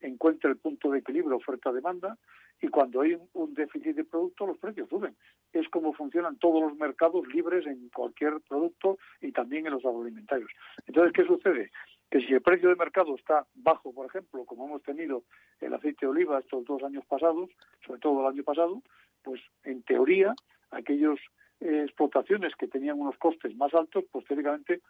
[0.00, 2.18] encuentra el punto de equilibrio oferta-demanda
[2.60, 5.16] y cuando hay un, déficit de producto los precios suben.
[5.52, 10.50] Es como funcionan todos los mercados libres en cualquier producto y también en los agroalimentarios.
[10.86, 11.70] Entonces, ¿qué sucede?
[12.14, 15.24] Que si el precio de mercado está bajo, por ejemplo, como hemos tenido
[15.60, 17.50] el aceite de oliva estos dos años pasados,
[17.84, 18.80] sobre todo el año pasado,
[19.24, 20.32] pues en teoría
[20.70, 21.18] aquellos
[21.58, 24.80] eh, explotaciones que tenían unos costes más altos, pues teóricamente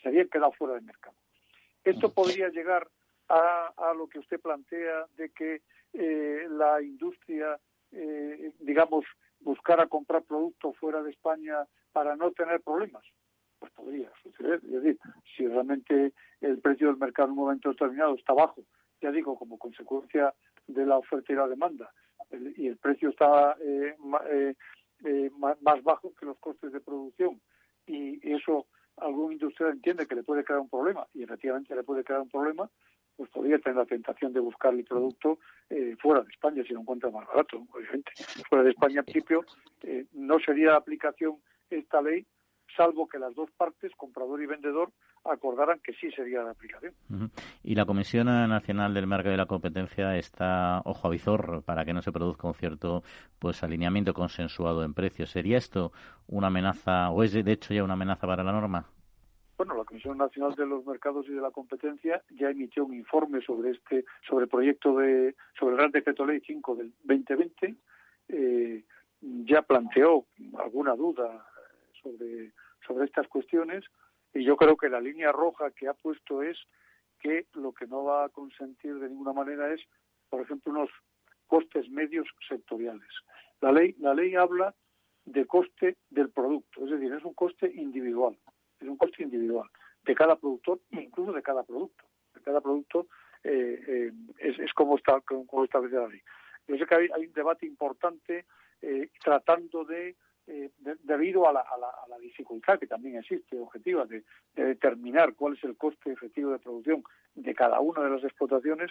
[0.00, 1.16] se habían quedado fuera del mercado.
[1.82, 2.86] Esto podría llegar
[3.28, 5.62] a, lo que usted plantea de que
[5.92, 7.58] eh, la industria,
[7.90, 9.04] eh, digamos,
[9.40, 13.02] buscara comprar productos fuera de España para no tener problemas.
[13.64, 14.60] Pues podría suceder.
[14.62, 14.98] Es decir,
[15.34, 18.62] si realmente el precio del mercado en un momento determinado está bajo,
[19.00, 20.34] ya digo, como consecuencia
[20.66, 21.90] de la oferta y la demanda,
[22.30, 23.96] y el precio está eh,
[25.04, 27.40] eh, más, bajo que los costes de producción,
[27.86, 28.66] y eso
[28.98, 32.28] algún industrial entiende que le puede crear un problema y efectivamente le puede crear un
[32.28, 32.68] problema,
[33.16, 35.38] pues podría tener la tentación de buscar el producto
[35.70, 38.12] eh, fuera de España si lo encuentra más barato, obviamente.
[38.46, 39.44] Fuera de España, en principio,
[39.82, 41.38] eh, no sería aplicación
[41.70, 42.26] esta ley,
[42.76, 44.90] salvo que las dos partes, comprador y vendedor,
[45.24, 46.92] acordaran que sí sería de aplicación.
[47.62, 51.94] Y la Comisión Nacional del Mercado de la Competencia está ojo a visor para que
[51.94, 53.02] no se produzca un cierto
[53.38, 55.30] pues alineamiento consensuado en precios.
[55.30, 55.92] ¿Sería esto
[56.26, 58.86] una amenaza o es de hecho ya una amenaza para la norma?
[59.56, 63.40] Bueno, la Comisión Nacional de los Mercados y de la Competencia ya emitió un informe
[63.40, 67.74] sobre este sobre el proyecto de sobre el Real Decreto Ley 5 del 2020.
[68.28, 68.84] Eh,
[69.20, 70.26] ya planteó
[70.58, 71.46] alguna duda
[72.02, 72.52] sobre
[72.86, 73.84] sobre estas cuestiones
[74.32, 76.58] y yo creo que la línea roja que ha puesto es
[77.20, 79.80] que lo que no va a consentir de ninguna manera es,
[80.28, 80.90] por ejemplo, unos
[81.46, 83.08] costes medios sectoriales.
[83.60, 84.74] La ley, la ley habla
[85.24, 88.36] de coste del producto, es decir, es un coste individual,
[88.80, 89.68] es un coste individual
[90.04, 92.04] de cada productor, incluso de cada producto.
[92.34, 93.06] De cada producto
[93.42, 96.20] eh, eh, es, como está como establece la ley.
[96.66, 98.46] Yo sé que hay, hay un debate importante
[98.82, 100.16] eh, tratando de
[100.46, 100.70] eh,
[101.02, 105.76] debido a la, a, la, dificultad que también existe objetiva de, determinar cuál es el
[105.76, 107.02] coste efectivo de producción
[107.34, 108.90] de cada una de las explotaciones,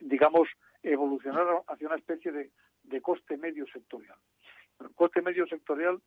[0.00, 0.48] digamos,
[0.82, 2.50] evolucionar hacia una especie de,
[2.82, 4.16] de coste medio sectorial.
[4.80, 6.00] El coste medio sectorial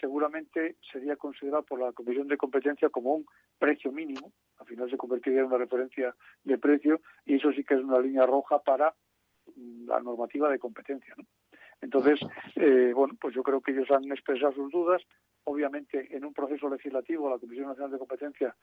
[0.00, 3.26] seguramente sería considerado por la Comisión de Competencia como un
[3.58, 7.74] precio mínimo, al final se convertiría en una referencia de precio y eso sí que
[7.74, 8.94] es una línea roja para
[9.56, 11.14] la normativa de competencia.
[11.16, 11.24] ¿no?
[11.82, 12.20] Entonces,
[12.54, 15.02] eh, bueno, pues yo creo que ellos han expresado sus dudas.
[15.44, 18.56] Obviamente, en un proceso legislativo, la Comisión Nacional de Competencia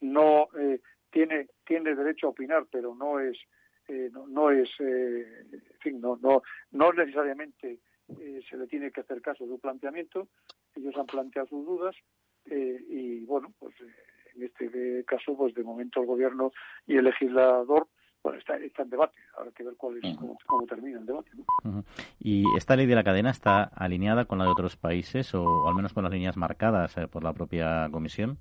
[0.00, 3.38] no eh, tiene tiene derecho a opinar, pero no es
[3.88, 9.46] eh, no, es, en fin, no no no necesariamente se le tiene que hacer caso
[9.46, 10.28] de un planteamiento.
[10.74, 11.96] Ellos han planteado sus dudas
[12.44, 13.74] y bueno, pues
[14.34, 16.52] en este caso, pues de momento el gobierno
[16.86, 17.88] y el legislador
[18.26, 19.16] bueno, está, en debate.
[19.36, 21.30] Habrá que ver cuál es, cómo, termina el debate.
[22.18, 25.76] ¿Y esta ley de la cadena está alineada con la de otros países o, al
[25.76, 28.36] menos con las líneas marcadas eh, por la propia Comisión?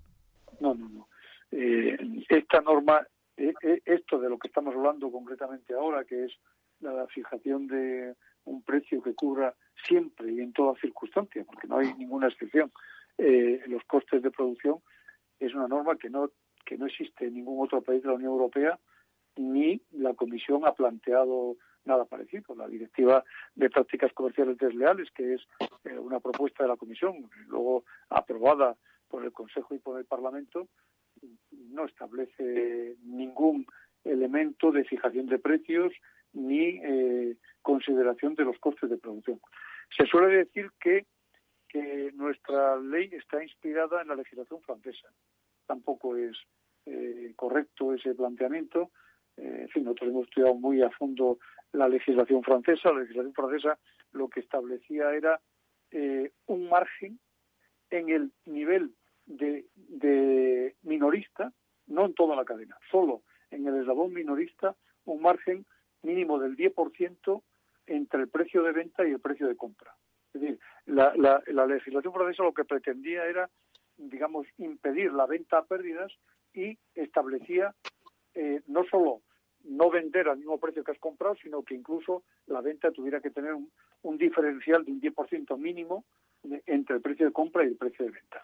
[0.59, 1.07] No, no, no.
[1.51, 1.95] Eh,
[2.29, 3.05] esta norma,
[3.37, 3.53] eh,
[3.85, 6.31] esto de lo que estamos hablando concretamente ahora, que es
[6.79, 9.53] la fijación de un precio que cubra
[9.85, 12.71] siempre y en todas circunstancias, porque no hay ninguna excepción,
[13.19, 14.79] los costes de producción,
[15.39, 16.31] es una norma que no
[16.65, 18.79] que no existe en ningún otro país de la Unión Europea
[19.37, 22.55] ni la Comisión ha planteado nada parecido.
[22.55, 23.23] La Directiva
[23.55, 25.41] de Prácticas Comerciales Desleales, que es
[25.83, 28.75] eh, una propuesta de la Comisión, luego aprobada
[29.07, 30.67] por el Consejo y por el Parlamento,
[31.51, 33.65] no establece ningún
[34.03, 35.93] elemento de fijación de precios
[36.33, 39.39] ni eh, consideración de los costes de producción.
[39.95, 41.05] Se suele decir que,
[41.69, 45.07] que nuestra ley está inspirada en la legislación francesa.
[45.65, 46.37] Tampoco es
[46.85, 48.91] eh, correcto ese planteamiento
[49.37, 51.39] eh, en fin, nosotros hemos estudiado muy a fondo
[51.73, 52.91] la legislación francesa.
[52.91, 53.79] La legislación francesa
[54.11, 55.39] lo que establecía era
[55.91, 57.19] eh, un margen
[57.89, 58.95] en el nivel
[59.25, 61.51] de, minorista,
[61.87, 65.65] no en toda la cadena, solo en el eslabón minorista, un margen
[66.01, 67.43] mínimo del 10%
[67.87, 69.95] entre el precio de venta y el precio de compra.
[70.33, 73.49] Es decir, la, la legislación francesa lo que pretendía era,
[73.97, 76.11] digamos, impedir la venta a pérdidas
[76.53, 77.73] y establecía
[78.35, 79.21] eh, no solo
[79.65, 83.31] no vender al mismo precio que has comprado, sino que incluso la venta tuviera que
[83.31, 86.05] tener un, diferencial de un 10% mínimo
[86.65, 88.43] entre el precio de compra y el precio de venta.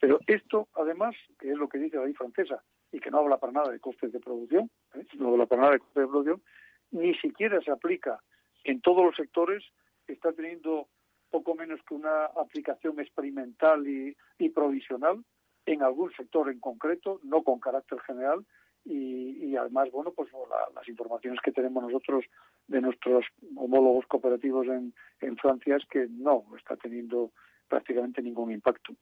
[0.00, 3.36] Pero esto, además, que es lo que dice la ley francesa, y que no habla
[3.38, 5.06] para nada de costes de producción, ¿eh?
[5.18, 6.42] no habla para nada de costes de producción,
[6.90, 8.18] ni siquiera se aplica
[8.64, 9.62] en todos los sectores,
[10.06, 10.88] está teniendo
[11.30, 15.22] poco menos que una aplicación experimental y provisional
[15.66, 18.46] en algún sector en concreto, no con carácter general,
[18.84, 20.30] y, además, bueno, pues
[20.74, 22.24] las informaciones que tenemos nosotros
[22.66, 23.24] de nuestros
[23.56, 27.32] homólogos cooperativos en, en Francia es que no está teniendo
[27.68, 28.94] prácticamente ningún impacto.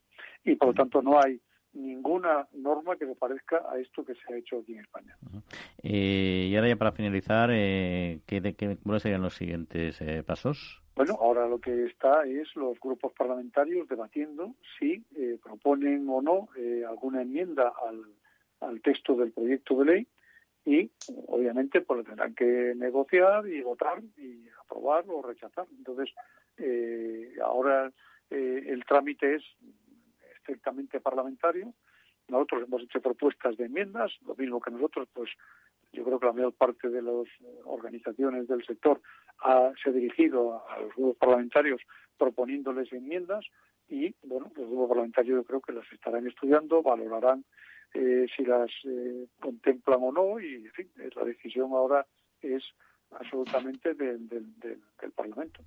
[0.45, 1.41] Y por lo tanto no hay
[1.73, 5.17] ninguna norma que se parezca a esto que se ha hecho aquí en España.
[5.83, 10.23] Eh, y ahora ya para finalizar, eh, ¿qué, de, qué, ¿cuáles serían los siguientes eh,
[10.23, 10.83] pasos?
[10.95, 16.49] Bueno, ahora lo que está es los grupos parlamentarios debatiendo si eh, proponen o no
[16.89, 18.03] alguna enmienda al,
[18.61, 20.09] al texto del proyecto de ley
[20.65, 20.91] y
[21.29, 25.67] obviamente pues tendrán que negociar y votar y aprobar o rechazar.
[25.79, 26.13] Entonces,
[26.59, 27.93] eh, ahora
[28.31, 29.45] eh, el trámite es
[30.37, 31.73] estrictamente parlamentario.
[32.29, 35.31] Nosotros hemos hecho propuestas de enmiendas, lo mismo que nosotros, pues
[35.93, 37.27] yo creo que la mayor parte de las
[37.65, 39.01] organizaciones del sector
[39.39, 41.81] ha, se ha dirigido a los grupos parlamentarios
[42.19, 43.45] proponiéndoles enmiendas
[43.89, 47.45] y, bueno, los grupos parlamentarios yo creo que las estarán estudiando, valorarán
[47.97, 52.07] eh, si las eh, contemplan o no y en fin la decisión ahora
[52.43, 52.63] es
[53.11, 54.29] absolutamente del,
[55.15, 55.63] Parlamento.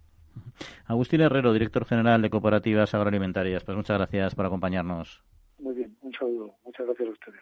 [0.85, 3.63] Agustín Herrero, director general de Cooperativas Agroalimentarias.
[3.63, 5.23] Pues muchas gracias por acompañarnos.
[5.57, 6.55] Muy bien, un saludo.
[6.63, 7.41] Muchas gracias a ustedes.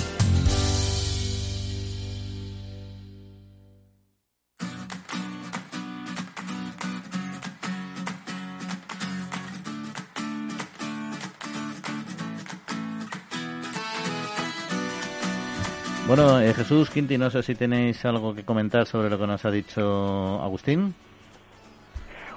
[16.07, 19.45] Bueno, eh, Jesús Quinti, no sé si tenéis algo que comentar sobre lo que nos
[19.45, 20.93] ha dicho Agustín.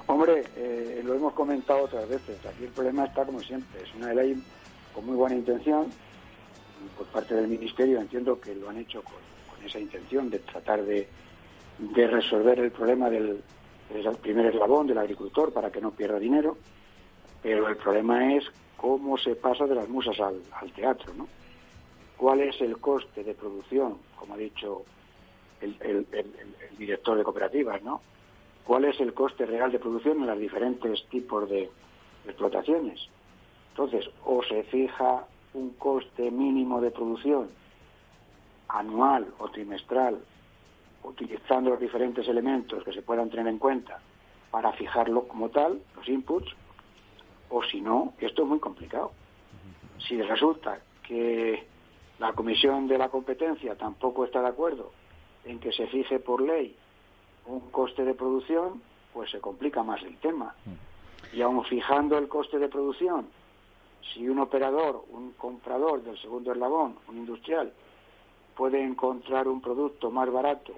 [0.05, 2.37] Hombre, eh, lo hemos comentado otras veces.
[2.45, 3.81] Aquí el problema está como siempre.
[3.81, 4.41] Es una ley
[4.93, 5.87] con muy buena intención
[6.95, 7.99] por parte del Ministerio.
[7.99, 9.15] Entiendo que lo han hecho con,
[9.65, 11.07] esa intención de tratar de,
[11.95, 13.41] resolver el problema del,
[14.21, 16.55] primer eslabón del agricultor para que no pierda dinero.
[17.41, 18.45] Pero el problema es
[18.77, 21.27] cómo se pasa de las musas al teatro, ¿no?
[22.17, 24.83] Cuál es el coste de producción, como ha dicho
[25.61, 26.05] el,
[26.77, 28.01] director de cooperativas, ¿no?
[28.63, 31.69] ¿Cuál es el coste real de producción en los diferentes tipos de
[32.25, 33.07] explotaciones?
[33.69, 37.49] Entonces, o se fija un coste mínimo de producción
[38.67, 40.19] anual o trimestral,
[41.03, 43.99] utilizando los diferentes elementos que se puedan tener en cuenta
[44.49, 46.51] para fijarlo como tal, los inputs,
[47.49, 49.11] o si no, esto es muy complicado.
[50.07, 51.67] Si resulta que
[52.19, 54.91] la Comisión de la Competencia tampoco está de acuerdo
[55.43, 56.75] en que se fije por ley
[57.45, 58.81] un coste de producción,
[59.13, 60.55] pues se complica más el tema.
[61.33, 63.27] Y aun fijando el coste de producción,
[64.13, 67.71] si un operador, un comprador del segundo eslabón, un industrial,
[68.55, 70.73] puede encontrar un producto más barato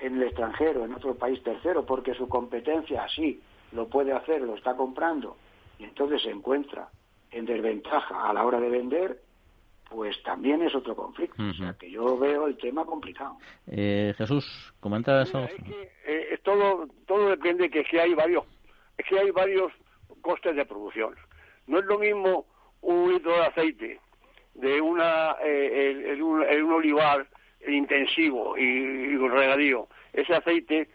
[0.00, 3.40] en el extranjero, en otro país tercero, porque su competencia así
[3.72, 5.36] lo puede hacer, lo está comprando,
[5.78, 6.88] y entonces se encuentra
[7.30, 9.20] en desventaja a la hora de vender,
[9.90, 11.42] pues también es otro conflicto.
[11.42, 13.36] O sea, que yo veo el tema complicado.
[13.66, 14.46] Eh, Jesús,
[14.78, 15.40] comenta eso.
[15.40, 18.44] Es que, eh, todo, todo depende que, que hay varios,
[18.96, 19.72] es que hay varios
[20.22, 21.16] costes de producción.
[21.66, 22.46] No es lo mismo
[22.82, 24.00] un litro de aceite
[24.54, 27.26] de una eh, en, un, olivar
[27.66, 29.88] intensivo y, y, regadío.
[30.12, 30.88] Ese aceite,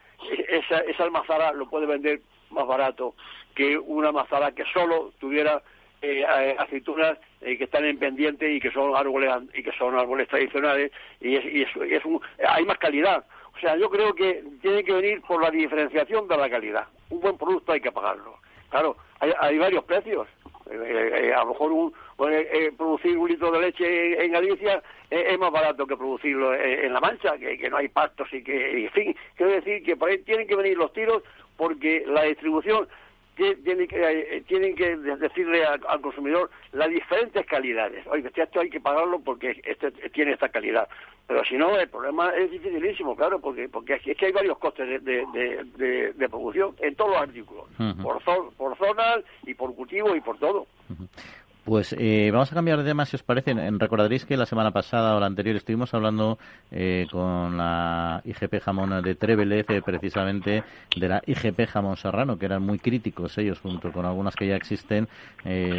[0.47, 3.13] esa, esa almazara lo puede vender más barato
[3.55, 5.61] que una almazara que solo tuviera
[6.05, 10.27] eh, aceitunas eh, que están en pendiente y que son árboles y que son árboles
[10.27, 13.25] tradicionales y, es, y, es, un, hay más calidad.
[13.55, 16.87] O sea, yo creo que tiene que venir por la diferenciación de la calidad.
[17.09, 18.37] Un buen producto hay que pagarlo.
[18.69, 20.27] Claro, hay, hay varios precios.
[20.69, 21.93] Eh, a lo mejor un,
[22.75, 27.37] producir un litro de leche en, Galicia es más barato que producirlo en, La Mancha,
[27.37, 30.47] que, que, no hay pastos y que, en fin, quiero decir que por ahí tienen
[30.47, 31.21] que venir los tiros
[31.55, 32.87] porque la distribución
[33.36, 38.05] tienen que, eh, tienen que decirle al, consumidor las diferentes calidades.
[38.07, 40.88] Oye, esto hay que pagarlo porque este tiene esta calidad.
[41.27, 45.03] Pero si no, el problema es dificilísimo, claro, porque porque es que hay varios costes
[45.03, 47.65] de, de, de, producción en todos los artículos,
[48.01, 48.21] por,
[48.53, 50.67] por zonas y por cultivo y por todo.
[51.66, 53.51] Pues eh, vamos a cambiar de tema, si os parece.
[53.55, 56.38] Recordaréis que la semana pasada o la anterior estuvimos hablando
[56.70, 60.63] eh, con la IGP Jamón de Trevelez, eh, precisamente
[60.95, 64.55] de la IGP Jamón Serrano, que eran muy críticos ellos, junto con algunas que ya
[64.55, 65.07] existen,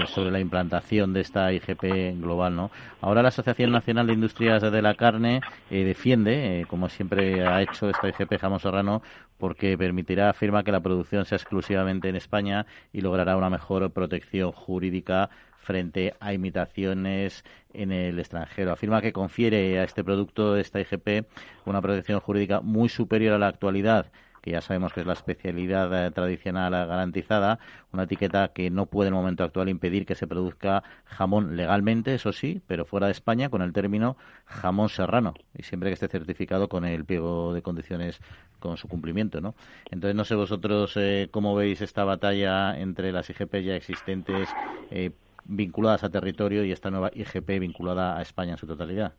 [0.08, 2.56] sobre la implantación de esta IGP global.
[2.56, 2.72] ¿no?
[3.00, 8.08] Ahora la Asociación Nacional de Industrias de la Carne defiende, como siempre ha hecho esta
[8.08, 9.02] IGP Jamón Serrano,
[9.38, 14.52] porque permitirá, afirma, que la producción sea exclusivamente en España y logrará una mejor protección
[14.52, 15.30] jurídica
[15.66, 17.44] frente a imitaciones
[17.74, 18.72] en el extranjero.
[18.72, 21.26] Afirma que confiere a este producto, esta IGP,
[21.66, 24.12] una protección jurídica muy superior a la actualidad
[24.46, 27.58] que ya sabemos que es la especialidad eh, tradicional garantizada,
[27.92, 32.14] una etiqueta que no puede en el momento actual impedir que se produzca jamón legalmente,
[32.14, 36.06] eso sí, pero fuera de España con el término jamón serrano y siempre que esté
[36.06, 38.20] certificado con el pliego de condiciones
[38.60, 39.56] con su cumplimiento, ¿no?
[39.90, 44.48] Entonces no sé vosotros eh, cómo veis esta batalla entre las IGP ya existentes
[44.90, 45.10] eh,
[45.48, 49.12] vinculadas a territorio y esta nueva IGP vinculada a España en su totalidad?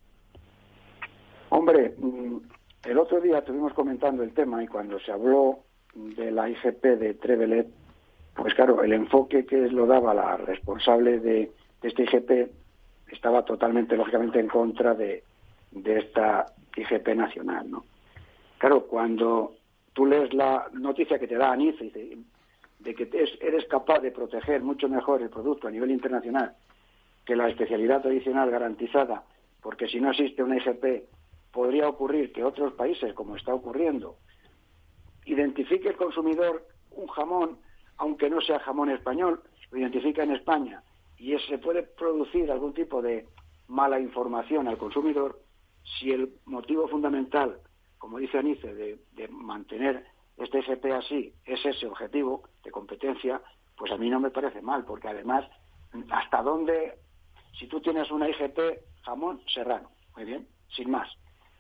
[1.50, 2.38] Hombre, mm,
[2.86, 5.60] el otro día estuvimos comentando el tema y cuando se habló
[5.96, 7.68] de la IGP de Trevelet,
[8.36, 11.52] pues claro, el enfoque que lo daba la responsable de,
[11.82, 12.52] esta IGP
[13.12, 15.24] estaba totalmente, lógicamente, en contra de,
[15.72, 17.86] de esta IGP nacional, ¿no?
[18.58, 19.56] Claro, cuando
[19.94, 22.18] tú lees la noticia que te da ANICE y dice,
[22.80, 23.10] de que
[23.42, 26.56] eres capaz de proteger mucho mejor el producto a nivel internacional
[27.26, 29.24] que la especialidad tradicional garantizada,
[29.62, 31.10] porque si no existe una IGP,
[31.52, 34.16] podría ocurrir que otros países, como está ocurriendo,
[35.26, 37.58] identifique el consumidor un jamón,
[37.98, 40.82] aunque no sea jamón español, lo identifica en España,
[41.18, 43.28] y se puede producir algún tipo de
[43.68, 45.42] mala información al consumidor
[46.00, 47.60] si el motivo fundamental,
[47.98, 50.06] como dice Anice, de, de mantener
[50.38, 53.42] este FP así es ese objetivo de competencia,
[53.76, 55.46] pues a mí no me parece mal, porque además,
[56.10, 57.00] ¿hasta dónde?
[57.58, 58.60] Si tú tienes una IGP
[59.04, 61.10] jamón serrano, muy bien, sin más,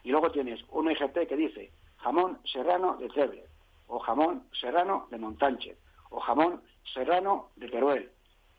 [0.03, 3.45] y luego tienes una IGP que dice jamón serrano de Tebre,
[3.88, 5.78] o jamón serrano de Montánchez,
[6.09, 6.61] o jamón
[6.93, 8.11] serrano de Teruel,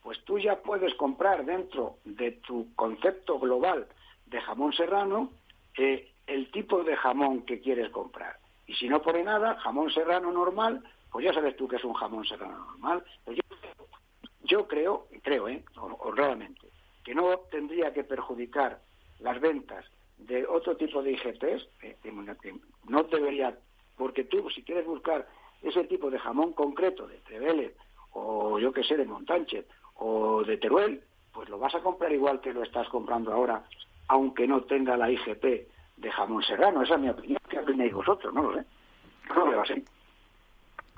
[0.03, 3.87] pues tú ya puedes comprar dentro de tu concepto global
[4.27, 5.31] de jamón serrano
[5.77, 8.39] eh, el tipo de jamón que quieres comprar.
[8.69, 11.95] Y si no pone nada, jamón serrano normal, pues ya sabes tú que es un
[11.95, 13.03] jamón serrano normal.
[13.25, 13.39] Pues
[14.43, 15.65] yo, creo, creo, ¿eh?
[15.77, 16.69] honradamente,
[17.03, 18.81] que no tendría que perjudicar
[19.21, 19.87] las ventas
[20.19, 21.97] de otro tipo de IGTs, eh,
[22.89, 23.59] no debería,
[23.97, 25.27] porque tú si quieres buscar
[25.63, 27.75] ese tipo de jamón concreto de Trevele
[28.13, 31.03] o yo que sé, de Montánchez o de Teruel,
[31.33, 33.65] pues lo vas a comprar igual que lo estás comprando ahora,
[34.09, 36.83] aunque no tenga la IGP de jamón serrano.
[36.83, 37.39] Esa es mi opinión.
[37.59, 38.33] ¿Qué opináis vosotros?
[38.33, 38.65] No lo sé.
[39.29, 39.85] No lo veo así.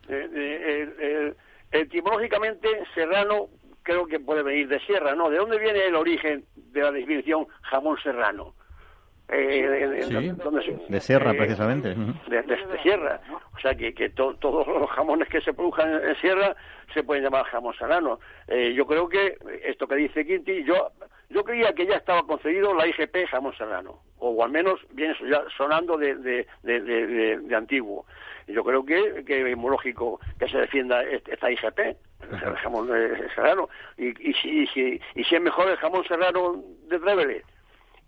[0.08, 1.34] Eh, eh,
[1.72, 3.48] etimológicamente, serrano
[3.82, 5.30] creo que puede venir de sierra, ¿no?
[5.30, 8.54] ¿De dónde viene el origen de la definición jamón serrano?
[9.32, 9.62] Eh,
[10.88, 11.94] de sierra, eh, precisamente.
[11.94, 13.20] De, sierra.
[13.54, 16.56] O sea, que, que todos los jamones que se produzcan en, sierra
[16.92, 18.18] se pueden llamar jamón serrano.
[18.48, 20.90] Eh, yo creo que esto que dice Quinti, yo
[21.28, 25.14] yo creía que ya estaba concedido la IGP jamón serrano, o al menos viene
[25.56, 28.06] sonando de, de, de, antiguo.
[28.46, 32.88] yo creo que, que, es muy lógico que se defienda esta IGP, el jamón
[33.34, 33.68] serrano.
[33.96, 37.44] Y, y, si, si, y si es mejor el jamón serrano de Trevele,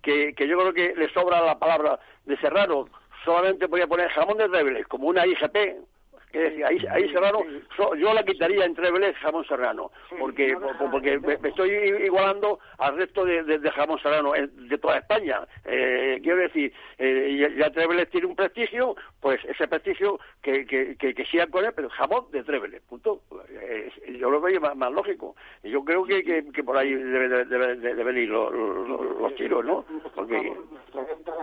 [0.01, 2.87] que, que yo creo que le sobra la palabra de serrano,
[3.25, 5.83] solamente voy a poner jamón de Trevele como una IGP,
[6.39, 7.39] ahí, ahí Serrano,
[7.97, 10.55] yo la quitaría entre Vélez jamón serrano, porque
[10.91, 11.71] porque me, estoy
[12.05, 15.41] igualando al resto de, jamón serrano de toda España.
[15.65, 21.25] Eh, quiero decir, eh, ya Treveles tiene un prestigio, pues ese prestigio que, que, que,
[21.25, 23.21] sigan con él, pero jamón de Treveles, punto.
[23.49, 25.35] Eh, yo lo veo más, lógico.
[25.63, 29.85] Yo creo que, que, por ahí deben debe, ir los, los, tiros, ¿no?
[30.15, 30.53] Porque...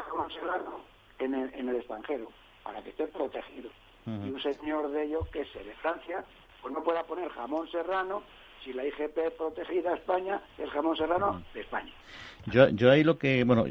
[0.09, 0.81] jamón serrano
[1.19, 2.29] en el, en el extranjero,
[2.65, 3.71] para que esté protegido
[4.07, 6.25] y un señor de ellos que es de Francia,
[6.63, 8.23] pues no pueda poner jamón serrano
[8.65, 11.93] si la IGP protegida a España, el jamón serrano de España.
[12.47, 13.67] Yo, yo ahí lo que, bueno,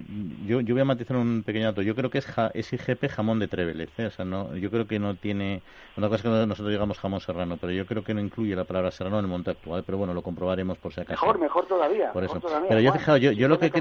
[0.45, 1.81] yo, yo voy a matizar un pequeño dato.
[1.81, 4.05] Yo creo que es, es IGP jamón de Trevelez, ¿eh?
[4.05, 5.61] o sea, no, yo creo que no tiene,
[5.97, 8.65] una cosa es que nosotros digamos jamón serrano, pero yo creo que no incluye la
[8.65, 11.25] palabra serrano en el monte actual, pero bueno, lo comprobaremos por si acaso.
[11.25, 12.11] Mejor, mejor todavía.
[12.11, 12.39] Por eso.
[12.67, 13.71] Pero yo he fijado, yo, yo lo que...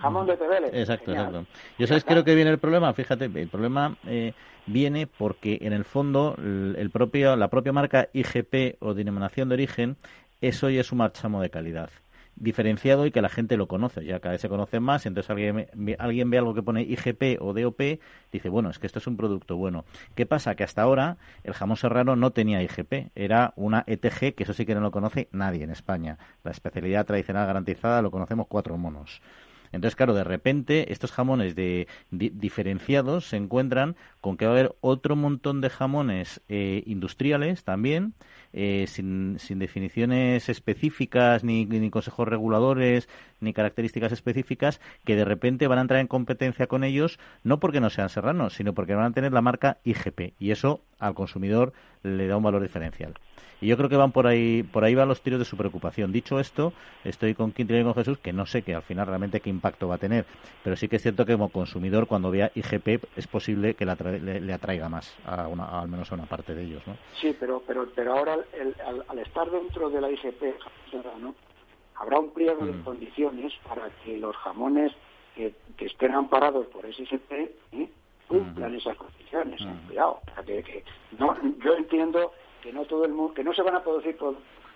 [0.00, 0.74] jamón de Trevelez.
[0.74, 1.44] Exacto, exacto.
[1.78, 4.34] Yo sabes, creo que viene el problema, fíjate, el problema eh,
[4.66, 9.96] viene porque en el fondo el, propio, la propia marca IGP o denominación de origen,
[10.40, 11.90] eso ya es un marchamo de calidad
[12.36, 14.04] diferenciado y que la gente lo conoce.
[14.04, 17.52] Ya cada vez se conoce más, entonces alguien, alguien ve algo que pone IGP o
[17.52, 18.00] DOP,
[18.32, 19.84] dice, bueno, es que esto es un producto bueno.
[20.14, 20.54] ¿Qué pasa?
[20.54, 24.66] Que hasta ahora el jamón serrano no tenía IGP, era una ETG, que eso sí
[24.66, 26.18] que no lo conoce nadie en España.
[26.42, 29.20] La especialidad tradicional garantizada lo conocemos cuatro monos.
[29.74, 34.74] Entonces, claro, de repente estos jamones de, diferenciados se encuentran con que va a haber
[34.80, 38.14] otro montón de jamones eh, industriales también,
[38.52, 43.08] eh, sin, definiciones específicas, ni, ni, consejos reguladores,
[43.44, 47.80] ni características específicas, que de repente van a entrar en competencia con ellos, no porque
[47.80, 50.34] no sean serranos, sino porque van a tener la marca IGP.
[50.38, 51.72] Y eso al consumidor
[52.02, 53.14] le da un valor diferencial.
[53.60, 56.12] Y yo creo que van por ahí, por ahí van los tiros de su preocupación.
[56.12, 56.72] Dicho esto,
[57.04, 59.88] estoy con Quintín y con Jesús, que no sé que al final realmente qué impacto
[59.88, 60.26] va a tener,
[60.62, 64.52] pero sí que es cierto que como consumidor, cuando vea IGP, es posible que le,
[64.52, 66.96] atraiga más, a una, al menos a una parte de ellos, ¿no?
[67.20, 68.36] Sí, pero, pero, pero ahora
[69.08, 70.42] al, estar dentro de la IGP,
[71.20, 71.34] ¿no?
[71.96, 72.84] Habrá un pliego de mm.
[72.84, 74.92] condiciones para que los jamones
[75.34, 77.32] que, estén amparados por IGP
[77.72, 77.90] ¿eh?
[78.28, 79.60] cumplan esas condiciones.
[79.86, 80.84] Cuidado, que,
[81.18, 82.32] no, yo entiendo
[82.62, 84.16] que no todo el mundo, que no se van a producir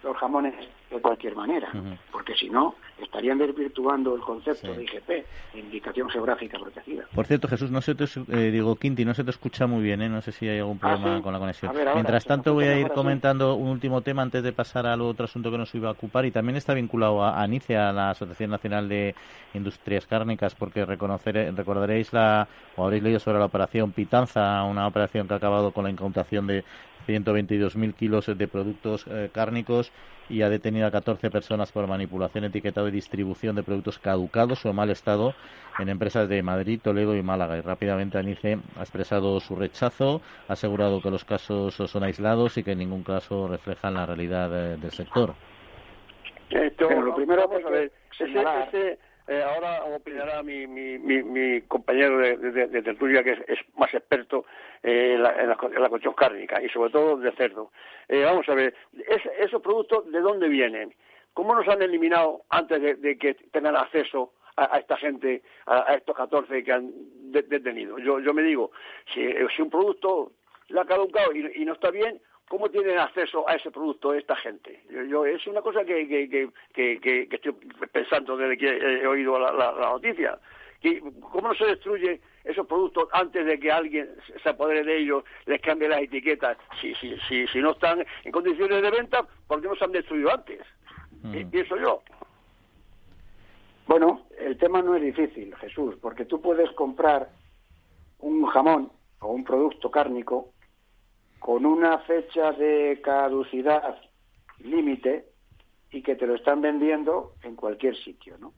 [0.03, 0.55] los jamones
[0.91, 1.71] de cualquier manera,
[2.11, 7.05] porque si no, estarían desvirtuando el concepto de IGP, Indicación Geográfica Protegida.
[7.15, 10.01] Por cierto, Jesús, no se te, eh, digo, Quinti, no se te escucha muy bien,
[10.01, 10.09] ¿eh?
[10.09, 11.73] no sé si hay algún ah, problema con la conexión.
[11.95, 15.51] Mientras tanto, voy a ir comentando un último tema antes de pasar al otro asunto
[15.51, 19.15] que nos iba a ocupar, y también está vinculado a, a la Asociación Nacional de
[19.53, 25.29] Industrias Cárnicas, porque reconocer, recordaréis la, o habréis leído sobre la operación Pitanza, una operación
[25.29, 26.65] que ha acabado con la incautación de
[27.07, 29.93] 122.000 kilos de productos eh, cárnicos
[30.29, 34.71] y ha detenido a 14 personas por manipulación, etiquetado y distribución de productos caducados o
[34.71, 35.35] en mal estado
[35.79, 37.57] en empresas de Madrid, Toledo y Málaga.
[37.57, 42.63] Y rápidamente ANICE ha expresado su rechazo, ha asegurado que los casos son aislados y
[42.63, 45.35] que en ningún caso reflejan la realidad eh, del sector.
[46.51, 53.23] lo primero, vamos a ver, ese, eh, ahora opinará mi, mi, mi, compañero de, tertulia,
[53.23, 54.47] que es, más experto
[54.83, 57.71] eh, en, la, en, la, cuestión cárnica y sobre todo de cerdo.
[58.09, 58.75] Eh, vamos a ver,
[59.39, 60.95] ¿esos productos de dónde vienen?
[61.35, 66.65] ¿Cómo nos han eliminado antes de, que tengan acceso a, esta gente, a, estos 14
[66.65, 66.91] que han
[67.31, 67.99] detenido?
[67.99, 68.73] Yo, yo me digo,
[69.13, 70.33] si, si un producto
[70.69, 72.19] le ha caducado y no está bien,
[72.49, 74.83] ¿Cómo tienen acceso a ese producto esta gente?
[75.09, 77.53] Yo, es una cosa que, que, que, que, estoy
[77.93, 80.39] pensando desde que he oído la, la, noticia.
[81.31, 84.09] ¿Cómo no se destruye esos productos antes de que alguien
[84.43, 86.57] se apodere de ellos, les cambie las etiquetas?
[86.81, 89.93] Si, si, si, si no están en condiciones de venta, ¿por qué no se han
[89.93, 90.61] destruido antes?
[91.23, 91.51] Mm.
[91.51, 92.03] Pienso yo.
[93.87, 97.29] Bueno, el tema no es difícil, Jesús, porque tú puedes comprar
[98.21, 98.91] un jamón
[99.21, 100.53] o un producto cárnico
[101.39, 103.99] con una fecha de caducidad
[104.59, 105.27] límite
[105.91, 108.53] y que te lo están vendiendo en cualquier sitio, ¿no?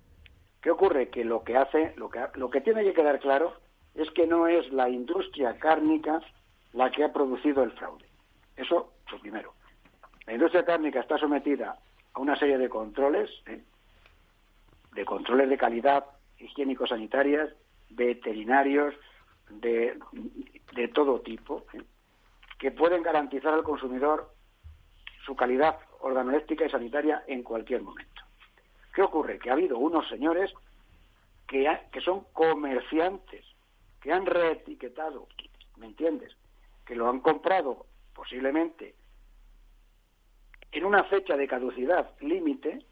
[0.60, 1.08] ¿Qué ocurre?
[1.08, 3.54] Que lo que hace, lo que, lo que tiene que quedar claro
[3.94, 6.20] es que no es la industria cárnica
[6.72, 8.04] la que ha producido el fraude.
[8.56, 9.54] Eso, lo primero.
[10.26, 11.78] La industria cárnica está sometida
[12.12, 13.62] a una serie de controles, ¿eh?
[14.92, 16.04] de controles de calidad
[16.38, 17.50] higiénico-sanitarias,
[17.90, 18.94] veterinarios,
[19.48, 19.98] de,
[20.74, 21.82] de todo tipo, ¿eh?
[22.60, 24.32] Que pueden garantizar al consumidor
[25.24, 28.22] su calidad organoléptica y sanitaria en cualquier momento.
[28.94, 29.38] ¿Qué ocurre?
[29.38, 30.52] Que ha habido unos señores
[31.48, 33.46] que, que son comerciantes,
[34.00, 35.26] que han reetiquetado,
[35.78, 36.36] ¿me entiendes?
[36.84, 38.94] Que lo han comprado posiblemente
[40.70, 42.84] en una fecha de caducidad límite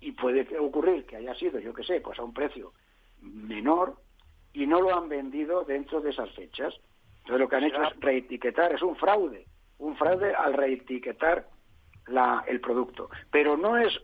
[0.00, 2.74] y puede ocurrir que haya sido, yo qué sé, pues a un precio
[3.20, 3.96] menor
[4.52, 6.74] y no lo han vendido dentro de esas fechas.
[7.30, 9.46] Entonces lo que han hecho es reetiquetar, es un fraude,
[9.78, 11.46] un fraude al reetiquetar
[12.08, 13.08] la, el producto.
[13.30, 13.96] Pero no es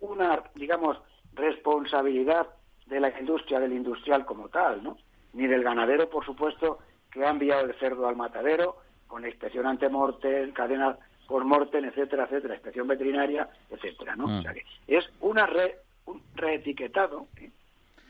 [0.00, 0.98] una, digamos,
[1.32, 2.46] responsabilidad
[2.84, 4.98] de la industria, del industrial como tal, ¿no?
[5.32, 9.88] Ni del ganadero, por supuesto, que ha enviado el cerdo al matadero con inspección ante
[9.88, 14.26] morte, cadena por morte, etcétera, etcétera, inspección veterinaria, etcétera, ¿no?
[14.26, 17.50] O sea que es una re, un reetiquetado ¿eh?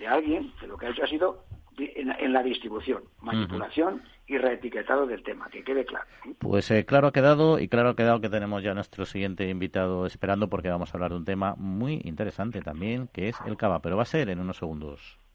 [0.01, 1.45] de alguien que lo que ha hecho ha sido
[1.79, 6.07] en, la distribución, manipulación y reetiquetado del tema, que quede claro.
[6.39, 10.05] Pues eh, claro ha quedado y claro ha quedado que tenemos ya nuestro siguiente invitado
[10.07, 13.81] esperando porque vamos a hablar de un tema muy interesante también, que es el cava,
[13.81, 15.19] pero va a ser en unos segundos.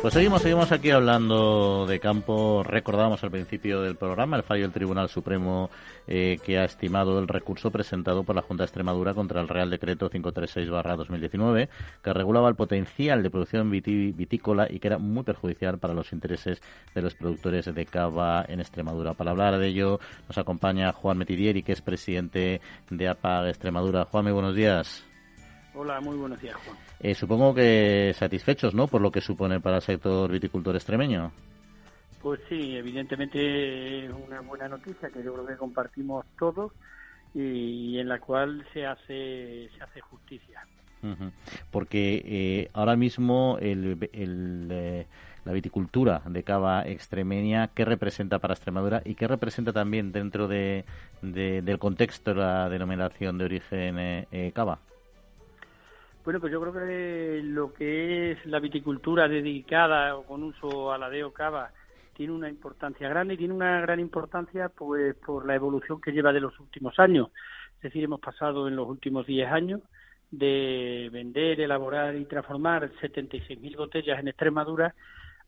[0.00, 2.62] Pues seguimos, seguimos aquí hablando de campo.
[2.62, 5.70] Recordamos al principio del programa el fallo del Tribunal Supremo
[6.06, 9.70] eh, que ha estimado el recurso presentado por la Junta de Extremadura contra el Real
[9.70, 11.68] Decreto 536-2019
[12.00, 16.62] que regulaba el potencial de producción vitícola y que era muy perjudicial para los intereses
[16.94, 19.14] de los productores de cava en Extremadura.
[19.14, 24.04] Para hablar de ello nos acompaña Juan Metidieri, que es presidente de APAG Extremadura.
[24.04, 25.07] Juan, muy buenos días.
[25.80, 26.76] Hola, muy buenos días, Juan.
[26.98, 31.30] Eh, supongo que satisfechos, ¿no?, por lo que supone para el sector viticultor extremeño.
[32.20, 36.72] Pues sí, evidentemente es una buena noticia que yo creo que compartimos todos
[37.32, 40.66] y, en la cual se hace, se hace justicia.
[41.70, 45.06] Porque eh, ahora mismo el, eh,
[45.44, 50.84] la viticultura de cava extremeña, ¿qué representa para Extremadura y qué representa también dentro de,
[51.22, 54.80] del contexto de la denominación de origen cava?
[56.28, 60.98] Bueno, pues yo creo que lo que es la viticultura dedicada o con uso a
[60.98, 61.72] la de cava
[62.12, 66.30] tiene una importancia grande y tiene una gran importancia pues por la evolución que lleva
[66.30, 67.30] de los últimos años.
[67.76, 69.80] Es decir, hemos pasado en los últimos 10 años
[70.30, 74.94] de vender, elaborar y transformar 76.000 botellas en Extremadura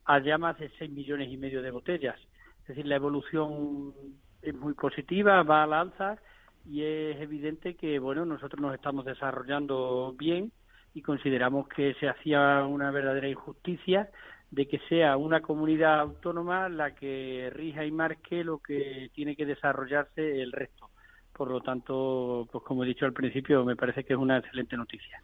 [0.05, 2.19] a ya más de 6 millones y medio de botellas.
[2.61, 3.93] Es decir, la evolución
[4.41, 6.17] es muy positiva, va a la alza
[6.65, 10.51] y es evidente que bueno nosotros nos estamos desarrollando bien
[10.93, 14.09] y consideramos que se hacía una verdadera injusticia
[14.51, 19.45] de que sea una comunidad autónoma la que rija y marque lo que tiene que
[19.45, 20.89] desarrollarse el resto.
[21.31, 24.75] Por lo tanto, pues como he dicho al principio, me parece que es una excelente
[24.75, 25.21] noticia.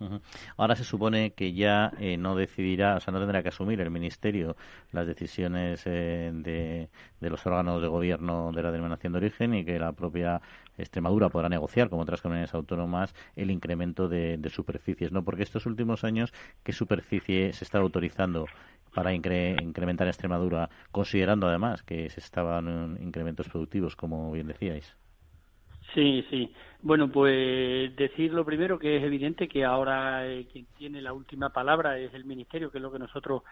[0.55, 3.91] Ahora se supone que ya eh, no decidirá, o sea, no tendrá que asumir el
[3.91, 4.55] Ministerio
[4.93, 6.89] las decisiones eh, de,
[7.19, 10.41] de, los órganos de gobierno de la denominación de origen y que la propia
[10.77, 15.23] Extremadura podrá negociar, como otras comunidades autónomas, el incremento de, superficies, ¿no?
[15.23, 18.45] Porque estos últimos años, ¿qué superficie se está autorizando
[18.93, 24.95] para incrementar en Extremadura, considerando además que se estaban incrementos productivos, como bien decíais?
[25.93, 26.53] Sí, sí.
[26.81, 31.49] Bueno, pues decir lo primero que es evidente que ahora eh, quien tiene la última
[31.49, 33.43] palabra es el Ministerio, que es lo que nosotros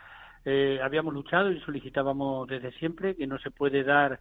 [0.44, 4.20] eh, habíamos luchado y solicitábamos desde siempre, que no se puede dar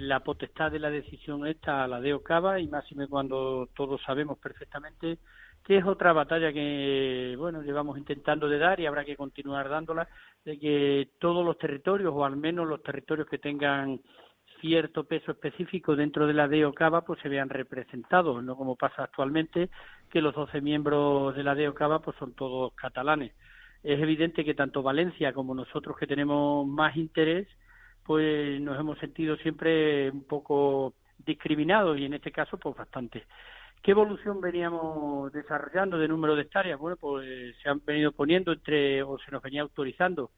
[0.00, 4.38] la potestad de la decisión esta a la de Ocava y máxime cuando todos sabemos
[4.38, 5.18] perfectamente
[5.64, 10.08] que es otra batalla que bueno llevamos intentando de dar y habrá que continuar dándola
[10.44, 14.00] de que todos los territorios o al menos los territorios que tengan
[14.60, 19.70] cierto peso específico dentro de la DEOCAVA pues se vean representados, no como pasa actualmente
[20.10, 23.32] que los 12 miembros de la DEOCAVA pues son todos catalanes.
[23.82, 27.46] Es evidente que tanto Valencia como nosotros que tenemos más interés
[28.06, 33.24] pues nos hemos sentido siempre un poco discriminados y en este caso pues bastante.
[33.82, 36.78] ¿Qué evolución veníamos desarrollando de número de hectáreas?
[36.78, 40.30] Bueno, pues se han venido poniendo entre, o se nos venía autorizando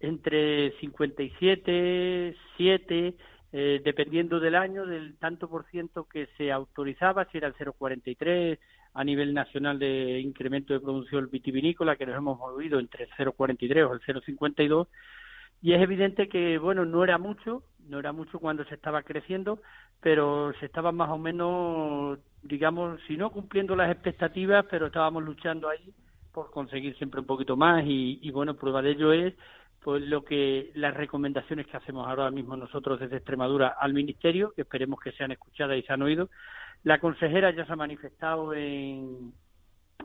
[0.00, 3.14] entre 57, 7,
[3.52, 8.58] eh, dependiendo del año, del tanto por ciento que se autorizaba, si era el 0,43
[8.94, 13.88] a nivel nacional de incremento de producción vitivinícola, que nos hemos movido entre el 0,43
[13.88, 14.86] o el 0,52,
[15.62, 19.60] y es evidente que, bueno, no era mucho, no era mucho cuando se estaba creciendo,
[20.00, 25.68] pero se estaba más o menos, digamos, si no cumpliendo las expectativas, pero estábamos luchando
[25.68, 25.92] ahí
[26.32, 29.34] por conseguir siempre un poquito más y, y bueno, prueba de ello es
[29.82, 34.62] pues lo que las recomendaciones que hacemos ahora mismo nosotros desde Extremadura al Ministerio, que
[34.62, 36.30] esperemos que sean escuchadas y se han oído.
[36.84, 39.32] La consejera ya se ha manifestado en,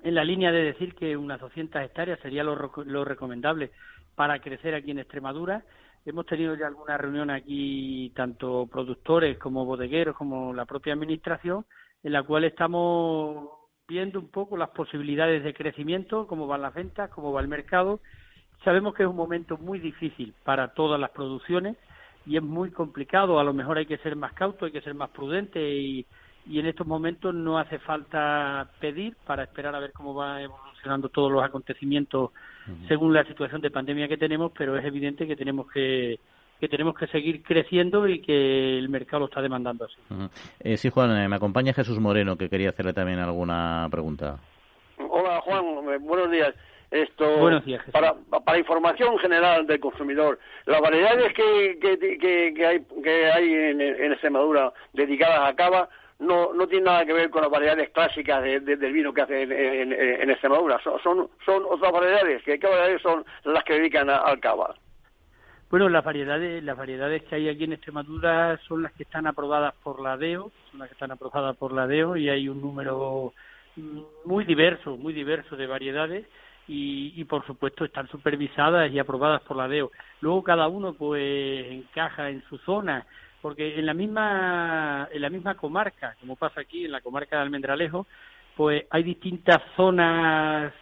[0.04, 3.72] en la línea de decir que unas 200 hectáreas sería lo, lo recomendable
[4.16, 5.64] para crecer aquí en Extremadura.
[6.05, 11.66] Hemos tenido ya alguna reunión aquí, tanto productores como bodegueros, como la propia administración,
[12.03, 13.49] en la cual estamos
[13.88, 17.99] viendo un poco las posibilidades de crecimiento, cómo van las ventas, cómo va el mercado
[18.64, 21.76] Sabemos que es un momento muy difícil para todas las producciones
[22.26, 23.39] y es muy complicado.
[23.39, 26.05] A lo mejor hay que ser más cauto, hay que ser más prudente y,
[26.46, 31.10] y en estos momentos no hace falta pedir para esperar a ver cómo va evolucionando
[31.10, 32.32] todos los acontecimientos
[32.88, 36.20] según la situación de pandemia que tenemos, pero es evidente que tenemos que
[36.60, 39.98] que tenemos que seguir creciendo y que el mercado lo está demandando así.
[40.62, 44.38] Eh, sí, Juan, eh, me acompaña Jesús Moreno, que quería hacerle también alguna pregunta.
[44.98, 46.54] Hola, Juan, eh, buenos días.
[46.89, 47.50] Esto,
[47.91, 48.14] para,
[48.46, 54.12] para información general del consumidor, las variedades que, que, que, hay, que hay en, en,
[54.14, 55.89] Extremadura dedicadas a cava
[56.20, 59.93] no, no tienen nada que ver con las variedades clásicas del vino que hace en,
[59.93, 60.80] en, Extremadura.
[60.84, 62.43] Son, son, otras variedades.
[62.43, 64.76] ¿Qué, variedades son las que dedican al cava?
[65.70, 69.74] Bueno, las variedades, las variedades que hay aquí en Extremadura son las que están aprobadas
[69.84, 73.34] por la DEO, son las que están aprobadas por la DEO y hay un número
[74.26, 76.28] muy diverso, muy diverso de variedades
[76.68, 79.91] y, y, por supuesto están supervisadas y aprobadas por la DEO.
[80.22, 83.07] Luego cada uno pues encaja en su zona,
[83.44, 87.41] porque en la misma en la misma comarca, como pasa aquí en la comarca de
[87.41, 88.08] Almendralejo,
[88.56, 90.74] pues hay distintas zonas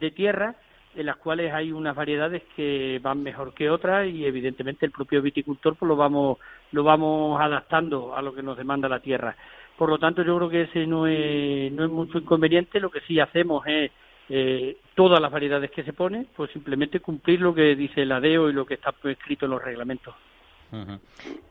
[0.00, 0.56] de tierra
[0.96, 5.22] en las cuales hay unas variedades que van mejor que otras y evidentemente el propio
[5.22, 6.38] viticultor pues lo vamos
[6.72, 9.36] lo vamos adaptando a lo que nos demanda la tierra.
[9.78, 12.80] Por lo tanto, yo creo que ese no es, no es mucho inconveniente.
[12.80, 13.92] Lo que sí hacemos es
[14.28, 18.50] eh, todas las variedades que se pone, pues simplemente cumplir lo que dice el ADEO
[18.50, 20.14] y lo que está escrito en los reglamentos.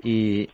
[0.04, 0.48] Y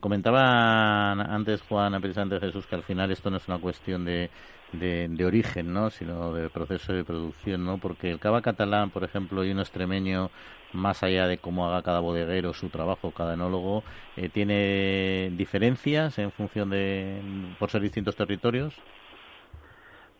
[0.00, 4.30] comentaba antes Juan, precisamente Jesús, que al final esto no es una cuestión de,
[4.72, 5.90] de, origen, ¿no?
[5.90, 7.78] sino de proceso de producción, ¿no?
[7.78, 10.30] porque el cava catalán, por ejemplo, y un extremeño,
[10.72, 13.84] más allá de cómo haga cada bodeguero su trabajo, cada enólogo,
[14.16, 18.74] eh, ¿tiene diferencias en función de, por ser distintos territorios?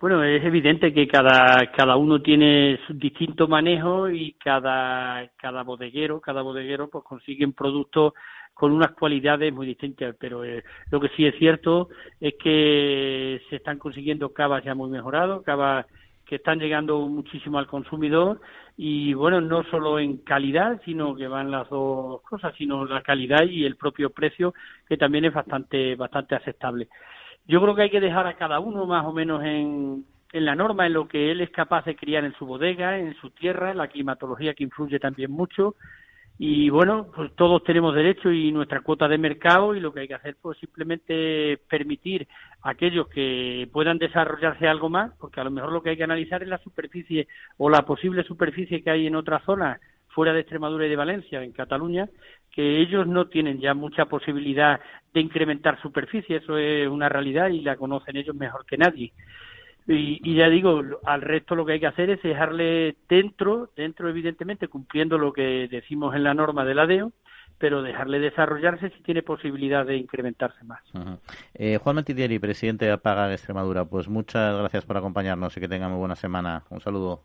[0.03, 6.21] Bueno, es evidente que cada, cada uno tiene su distinto manejo y cada, cada bodeguero,
[6.21, 8.13] cada bodeguero pues consigue un producto
[8.53, 11.89] con unas cualidades muy distintas, pero eh, lo que sí es cierto
[12.21, 15.87] es que se están consiguiendo cavas ya muy mejorados, cavas
[16.27, 18.41] que están llegando muchísimo al consumidor
[18.77, 23.45] y bueno, no solo en calidad, sino que van las dos cosas, sino la calidad
[23.45, 24.53] y el propio precio
[24.89, 26.89] que también es bastante bastante aceptable.
[27.47, 30.55] Yo creo que hay que dejar a cada uno más o menos en, en la
[30.55, 33.75] norma, en lo que él es capaz de criar en su bodega, en su tierra,
[33.75, 35.75] la climatología que influye también mucho.
[36.39, 40.09] Y bueno, pues todos tenemos derecho y nuestra cuota de mercado y lo que hay
[40.09, 42.27] que hacer pues simplemente permitir
[42.63, 46.05] a aquellos que puedan desarrollarse algo más, porque a lo mejor lo que hay que
[46.05, 47.29] analizar es la superficie
[47.59, 49.79] o la posible superficie que hay en otras zonas
[50.09, 52.09] fuera de Extremadura y de Valencia, en Cataluña,
[52.53, 54.81] que ellos no tienen ya mucha posibilidad
[55.13, 59.13] de incrementar superficie, eso es una realidad y la conocen ellos mejor que nadie.
[59.89, 64.69] Y, ya digo, al resto lo que hay que hacer es dejarle dentro, dentro evidentemente
[64.69, 67.13] cumpliendo lo que decimos en la norma del ADEO,
[67.59, 70.83] pero dejarle desarrollarse si tiene posibilidad de incrementarse más.
[71.55, 75.69] eh, Juan Mentidieri, presidente de APAGA de Extremadura, pues muchas gracias por acompañarnos y que
[75.69, 76.63] tenga muy buena semana.
[76.71, 77.25] Un saludo.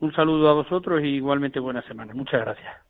[0.00, 2.14] Un saludo a vosotros y igualmente buena semana.
[2.14, 2.89] Muchas gracias.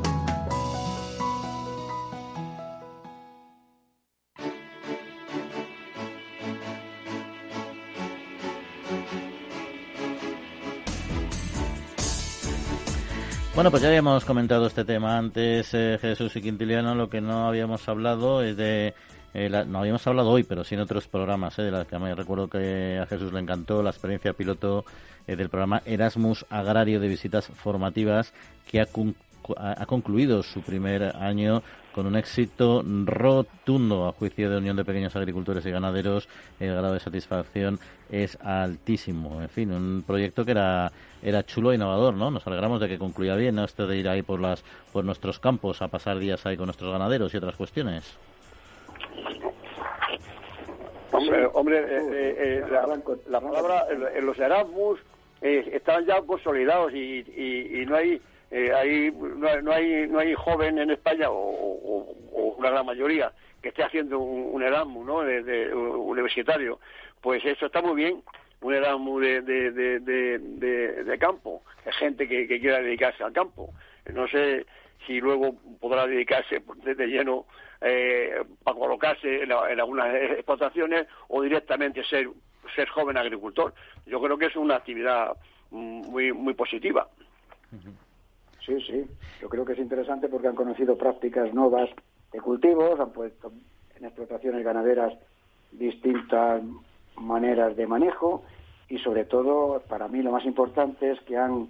[13.53, 16.95] Bueno, pues ya habíamos comentado este tema antes, eh, Jesús y Quintiliano.
[16.95, 18.93] Lo que no habíamos hablado es de.
[19.33, 22.15] Eh, no habíamos hablado hoy, pero sí en otros programas, eh, de las que me
[22.15, 24.85] recuerdo que a Jesús le encantó la experiencia piloto
[25.27, 28.33] del programa Erasmus Agrario de Visitas Formativas,
[28.69, 28.87] que ha,
[29.57, 31.61] ha concluido su primer año
[31.93, 36.29] con un éxito rotundo a juicio de Unión de Pequeños Agricultores y Ganaderos.
[36.59, 37.79] El grado de satisfacción
[38.09, 39.41] es altísimo.
[39.41, 40.91] En fin, un proyecto que era,
[41.23, 42.31] era chulo e innovador, ¿no?
[42.31, 43.63] Nos alegramos de que concluya bien, ¿no?
[43.63, 46.91] Esto de ir ahí por, las, por nuestros campos a pasar días ahí con nuestros
[46.91, 48.17] ganaderos y otras cuestiones.
[51.11, 54.99] Hombre, hombre eh, eh, eh, la, palabra, en los Erasmus
[55.41, 61.27] están ya consolidados y, no hay eh, ahí no, hay no hay joven en España
[61.29, 62.15] o,
[62.57, 65.21] una gran mayoría que esté haciendo un, Erasmus ¿no?
[65.21, 66.79] de, universitario
[67.21, 68.21] pues eso está muy bien
[68.61, 69.99] un Erasmus de, de,
[71.03, 73.73] de, campo es gente que, quiera dedicarse al campo.
[74.13, 74.65] No sé
[75.05, 77.45] si luego podrá dedicarse de lleno
[77.81, 82.29] eh, para colocarse en, algunas explotaciones o directamente ser
[82.75, 83.73] ser joven agricultor.
[84.05, 85.35] Yo creo que es una actividad
[85.71, 87.07] muy muy positiva.
[88.63, 89.05] Sí, sí.
[89.41, 91.89] Yo creo que es interesante porque han conocido prácticas nuevas
[92.31, 93.51] de cultivos, han puesto
[93.95, 95.13] en explotaciones ganaderas
[95.71, 96.61] distintas
[97.15, 98.43] maneras de manejo
[98.87, 101.69] y sobre todo, para mí lo más importante es que han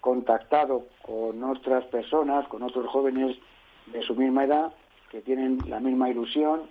[0.00, 3.36] contactado con otras personas, con otros jóvenes
[3.86, 4.72] de su misma edad,
[5.10, 6.62] que tienen la misma ilusión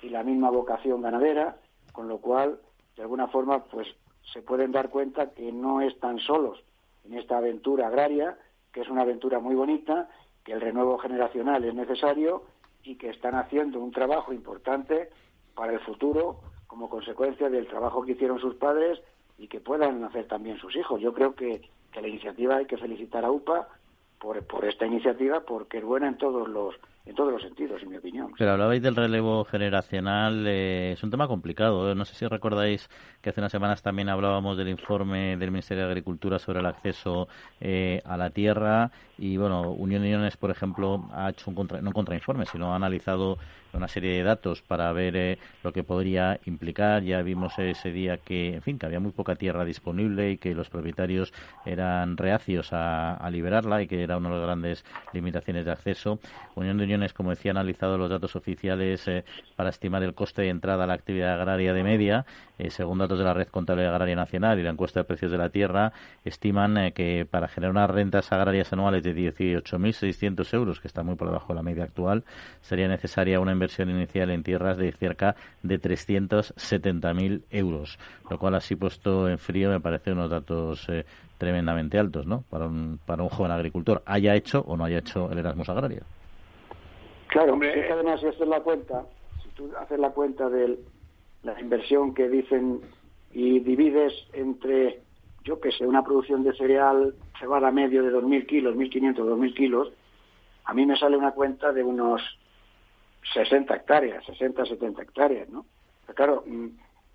[0.00, 1.56] y la misma vocación ganadera,
[1.92, 2.58] con lo cual,
[2.96, 3.88] de alguna forma, pues
[4.32, 6.62] se pueden dar cuenta que no están solos
[7.04, 8.38] en esta aventura agraria,
[8.72, 10.08] que es una aventura muy bonita,
[10.44, 12.44] que el renuevo generacional es necesario
[12.82, 15.10] y que están haciendo un trabajo importante
[15.54, 16.40] para el futuro
[16.72, 18.98] como consecuencia del trabajo que hicieron sus padres
[19.36, 21.02] y que puedan hacer también sus hijos.
[21.02, 21.60] Yo creo que,
[21.92, 23.68] que la iniciativa hay que felicitar a UPA
[24.18, 26.74] por, por esta iniciativa porque es buena en todos los
[27.04, 28.32] en todos los sentidos, en mi opinión.
[28.38, 31.90] Pero hablabais del relevo generacional, eh, es un tema complicado.
[31.90, 31.94] ¿eh?
[31.94, 32.88] No sé si recordáis
[33.20, 37.28] que hace unas semanas también hablábamos del informe del Ministerio de Agricultura sobre el acceso
[37.60, 41.90] eh, a la tierra y, bueno, Unión Uniones, por ejemplo, ha hecho un contra, no
[41.90, 43.38] un contrainforme, sino ha analizado
[43.72, 47.02] una serie de datos para ver lo que podría implicar.
[47.02, 50.54] Ya vimos ese día que, en fin, que había muy poca tierra disponible y que
[50.54, 51.32] los propietarios
[51.64, 56.18] eran reacios a, a liberarla y que era una de las grandes limitaciones de acceso.
[56.54, 59.24] Unión de como decía, ha analizado los datos oficiales eh,
[59.56, 62.26] para estimar el coste de entrada a la actividad agraria de media.
[62.58, 65.38] Eh, según datos de la Red Contable Agraria Nacional y la encuesta de precios de
[65.38, 65.92] la tierra,
[66.24, 71.16] estiman eh, que para generar unas rentas agrarias anuales de 18.600 euros, que está muy
[71.16, 72.24] por debajo de la media actual,
[72.60, 77.98] sería necesaria una inversión inicial en tierras de cerca de 370.000 euros,
[78.30, 80.86] lo cual así puesto en frío me parece unos datos
[81.42, 82.44] tremendamente altos, ¿no?
[82.50, 86.04] Para un, para un joven agricultor, haya hecho o no haya hecho el Erasmus agrario.
[87.32, 89.06] Claro, hombre, es que además si haces la cuenta,
[89.42, 90.78] si tú haces la cuenta de
[91.42, 92.82] la inversión que dicen
[93.30, 95.00] y divides entre,
[95.42, 99.92] yo qué sé, una producción de cereal cebada medio de 2.000 kilos, 1.500, 2.000 kilos,
[100.64, 102.20] a mí me sale una cuenta de unos
[103.32, 105.64] 60 hectáreas, 60, 70 hectáreas, ¿no?
[106.06, 106.74] Pero claro, 60 mm,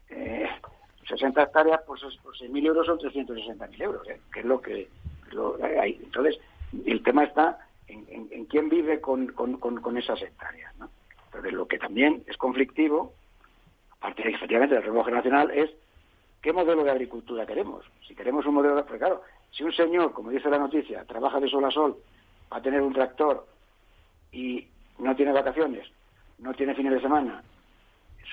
[0.10, 4.20] eh, hectáreas, pues, por 6.000 euros son 360.000 euros, ¿eh?
[4.34, 4.90] que es lo que
[5.32, 6.00] lo, hay.
[6.02, 6.40] Entonces,
[6.86, 10.76] el tema está en, quién vive con, con, esas hectáreas.
[10.78, 10.90] ¿no?
[11.32, 13.14] Pero lo que también es conflictivo,
[13.92, 15.72] aparte efectivamente del reloj nacional, es
[16.42, 17.86] qué modelo de agricultura queremos.
[18.08, 18.84] Si queremos un modelo de...
[18.84, 19.22] Porque claro,
[19.52, 21.98] si un señor, como dice la noticia, trabaja de sol a sol,
[22.52, 23.46] va a tener un tractor
[24.32, 24.68] y
[25.00, 25.88] no tiene vacaciones,
[26.40, 27.44] no tiene fines de semana,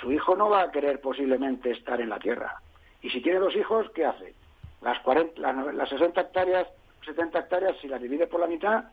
[0.01, 2.61] su hijo no va a querer posiblemente estar en la tierra.
[3.03, 4.35] Y si tiene dos hijos, ¿qué hace?
[4.81, 6.67] Las, 40, las, las 60 hectáreas,
[7.05, 8.85] 70 hectáreas, si las divide por la mitad,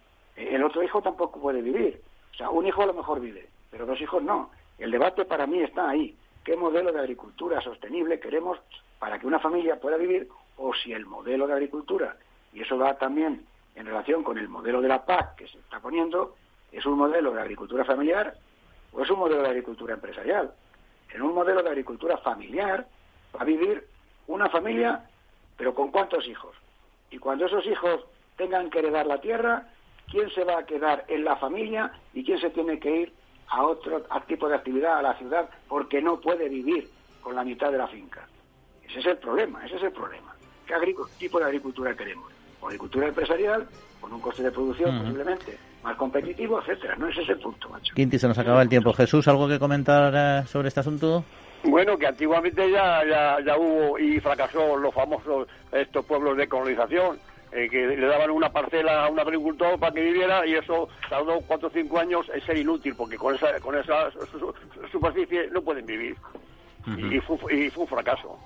[0.50, 2.02] el otro hijo tampoco puede vivir.
[2.34, 4.52] O sea, un hijo a lo mejor vive, pero dos hijos no.
[4.78, 6.16] El debate para mí está ahí.
[6.44, 8.58] ¿Qué modelo de agricultura sostenible queremos
[9.00, 10.28] para que una familia pueda vivir?
[10.58, 12.16] O si el modelo de agricultura,
[12.54, 15.80] y eso va también en relación con el modelo de la PAC que se está
[15.80, 16.36] poniendo,
[16.72, 18.36] es un modelo de agricultura familiar
[18.94, 20.52] o es un modelo de agricultura empresarial.
[21.14, 22.88] En un modelo de agricultura familiar
[23.36, 23.86] va a vivir
[24.28, 25.10] una familia,
[25.58, 26.56] pero ¿con cuántos hijos?
[27.10, 28.06] Y cuando esos hijos
[28.38, 29.68] tengan que heredar la tierra,
[30.12, 33.14] quién se va a quedar en la familia y quién se tiene que ir
[33.48, 36.90] a otro tipo de actividad, a la ciudad, porque no puede vivir
[37.22, 38.28] con la mitad de la finca.
[38.88, 40.36] Ese es el problema, ese es el problema.
[40.66, 40.76] ¿Qué
[41.18, 42.32] tipo de agricultura queremos?
[42.62, 43.68] ¿O agricultura empresarial,
[44.00, 46.96] con un coste de producción posiblemente más competitivo, etcétera?
[46.96, 47.94] No ese es el punto, macho.
[47.96, 48.94] Quinti, se nos acaba el tiempo.
[48.94, 51.26] Jesús, ¿algo que comentar eh, sobre este asunto?
[51.64, 57.20] Bueno, que antiguamente ya, ya, ya hubo y fracasó los famosos estos pueblos de colonización,
[57.52, 61.42] eh, que le daban una parcela a un agricultor para que viviera y eso tardó
[61.42, 64.10] cuatro o cinco años en ser inútil porque con esa, con esa
[64.92, 66.16] superficie no pueden vivir.
[66.98, 68.40] y, fue, y fue un fracaso.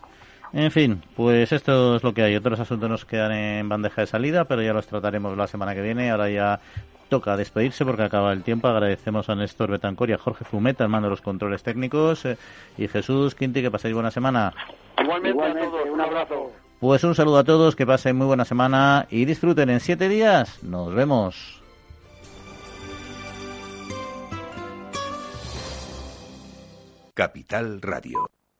[0.53, 2.35] En fin, pues esto es lo que hay.
[2.35, 5.81] Otros asuntos nos quedan en bandeja de salida, pero ya los trataremos la semana que
[5.81, 6.11] viene.
[6.11, 6.59] Ahora ya
[7.09, 8.67] toca despedirse porque acaba el tiempo.
[8.67, 12.25] Agradecemos a Néstor Betancor y a Jorge Fumeta, hermano de los controles técnicos.
[12.25, 12.37] Eh,
[12.77, 14.53] y Jesús Quinti, que paséis buena semana.
[14.97, 16.51] Igualmente, a todos, un abrazo.
[16.79, 20.61] Pues un saludo a todos, que pasen muy buena semana y disfruten en siete días.
[20.61, 21.61] Nos vemos.
[27.13, 28.34] Capital Radio.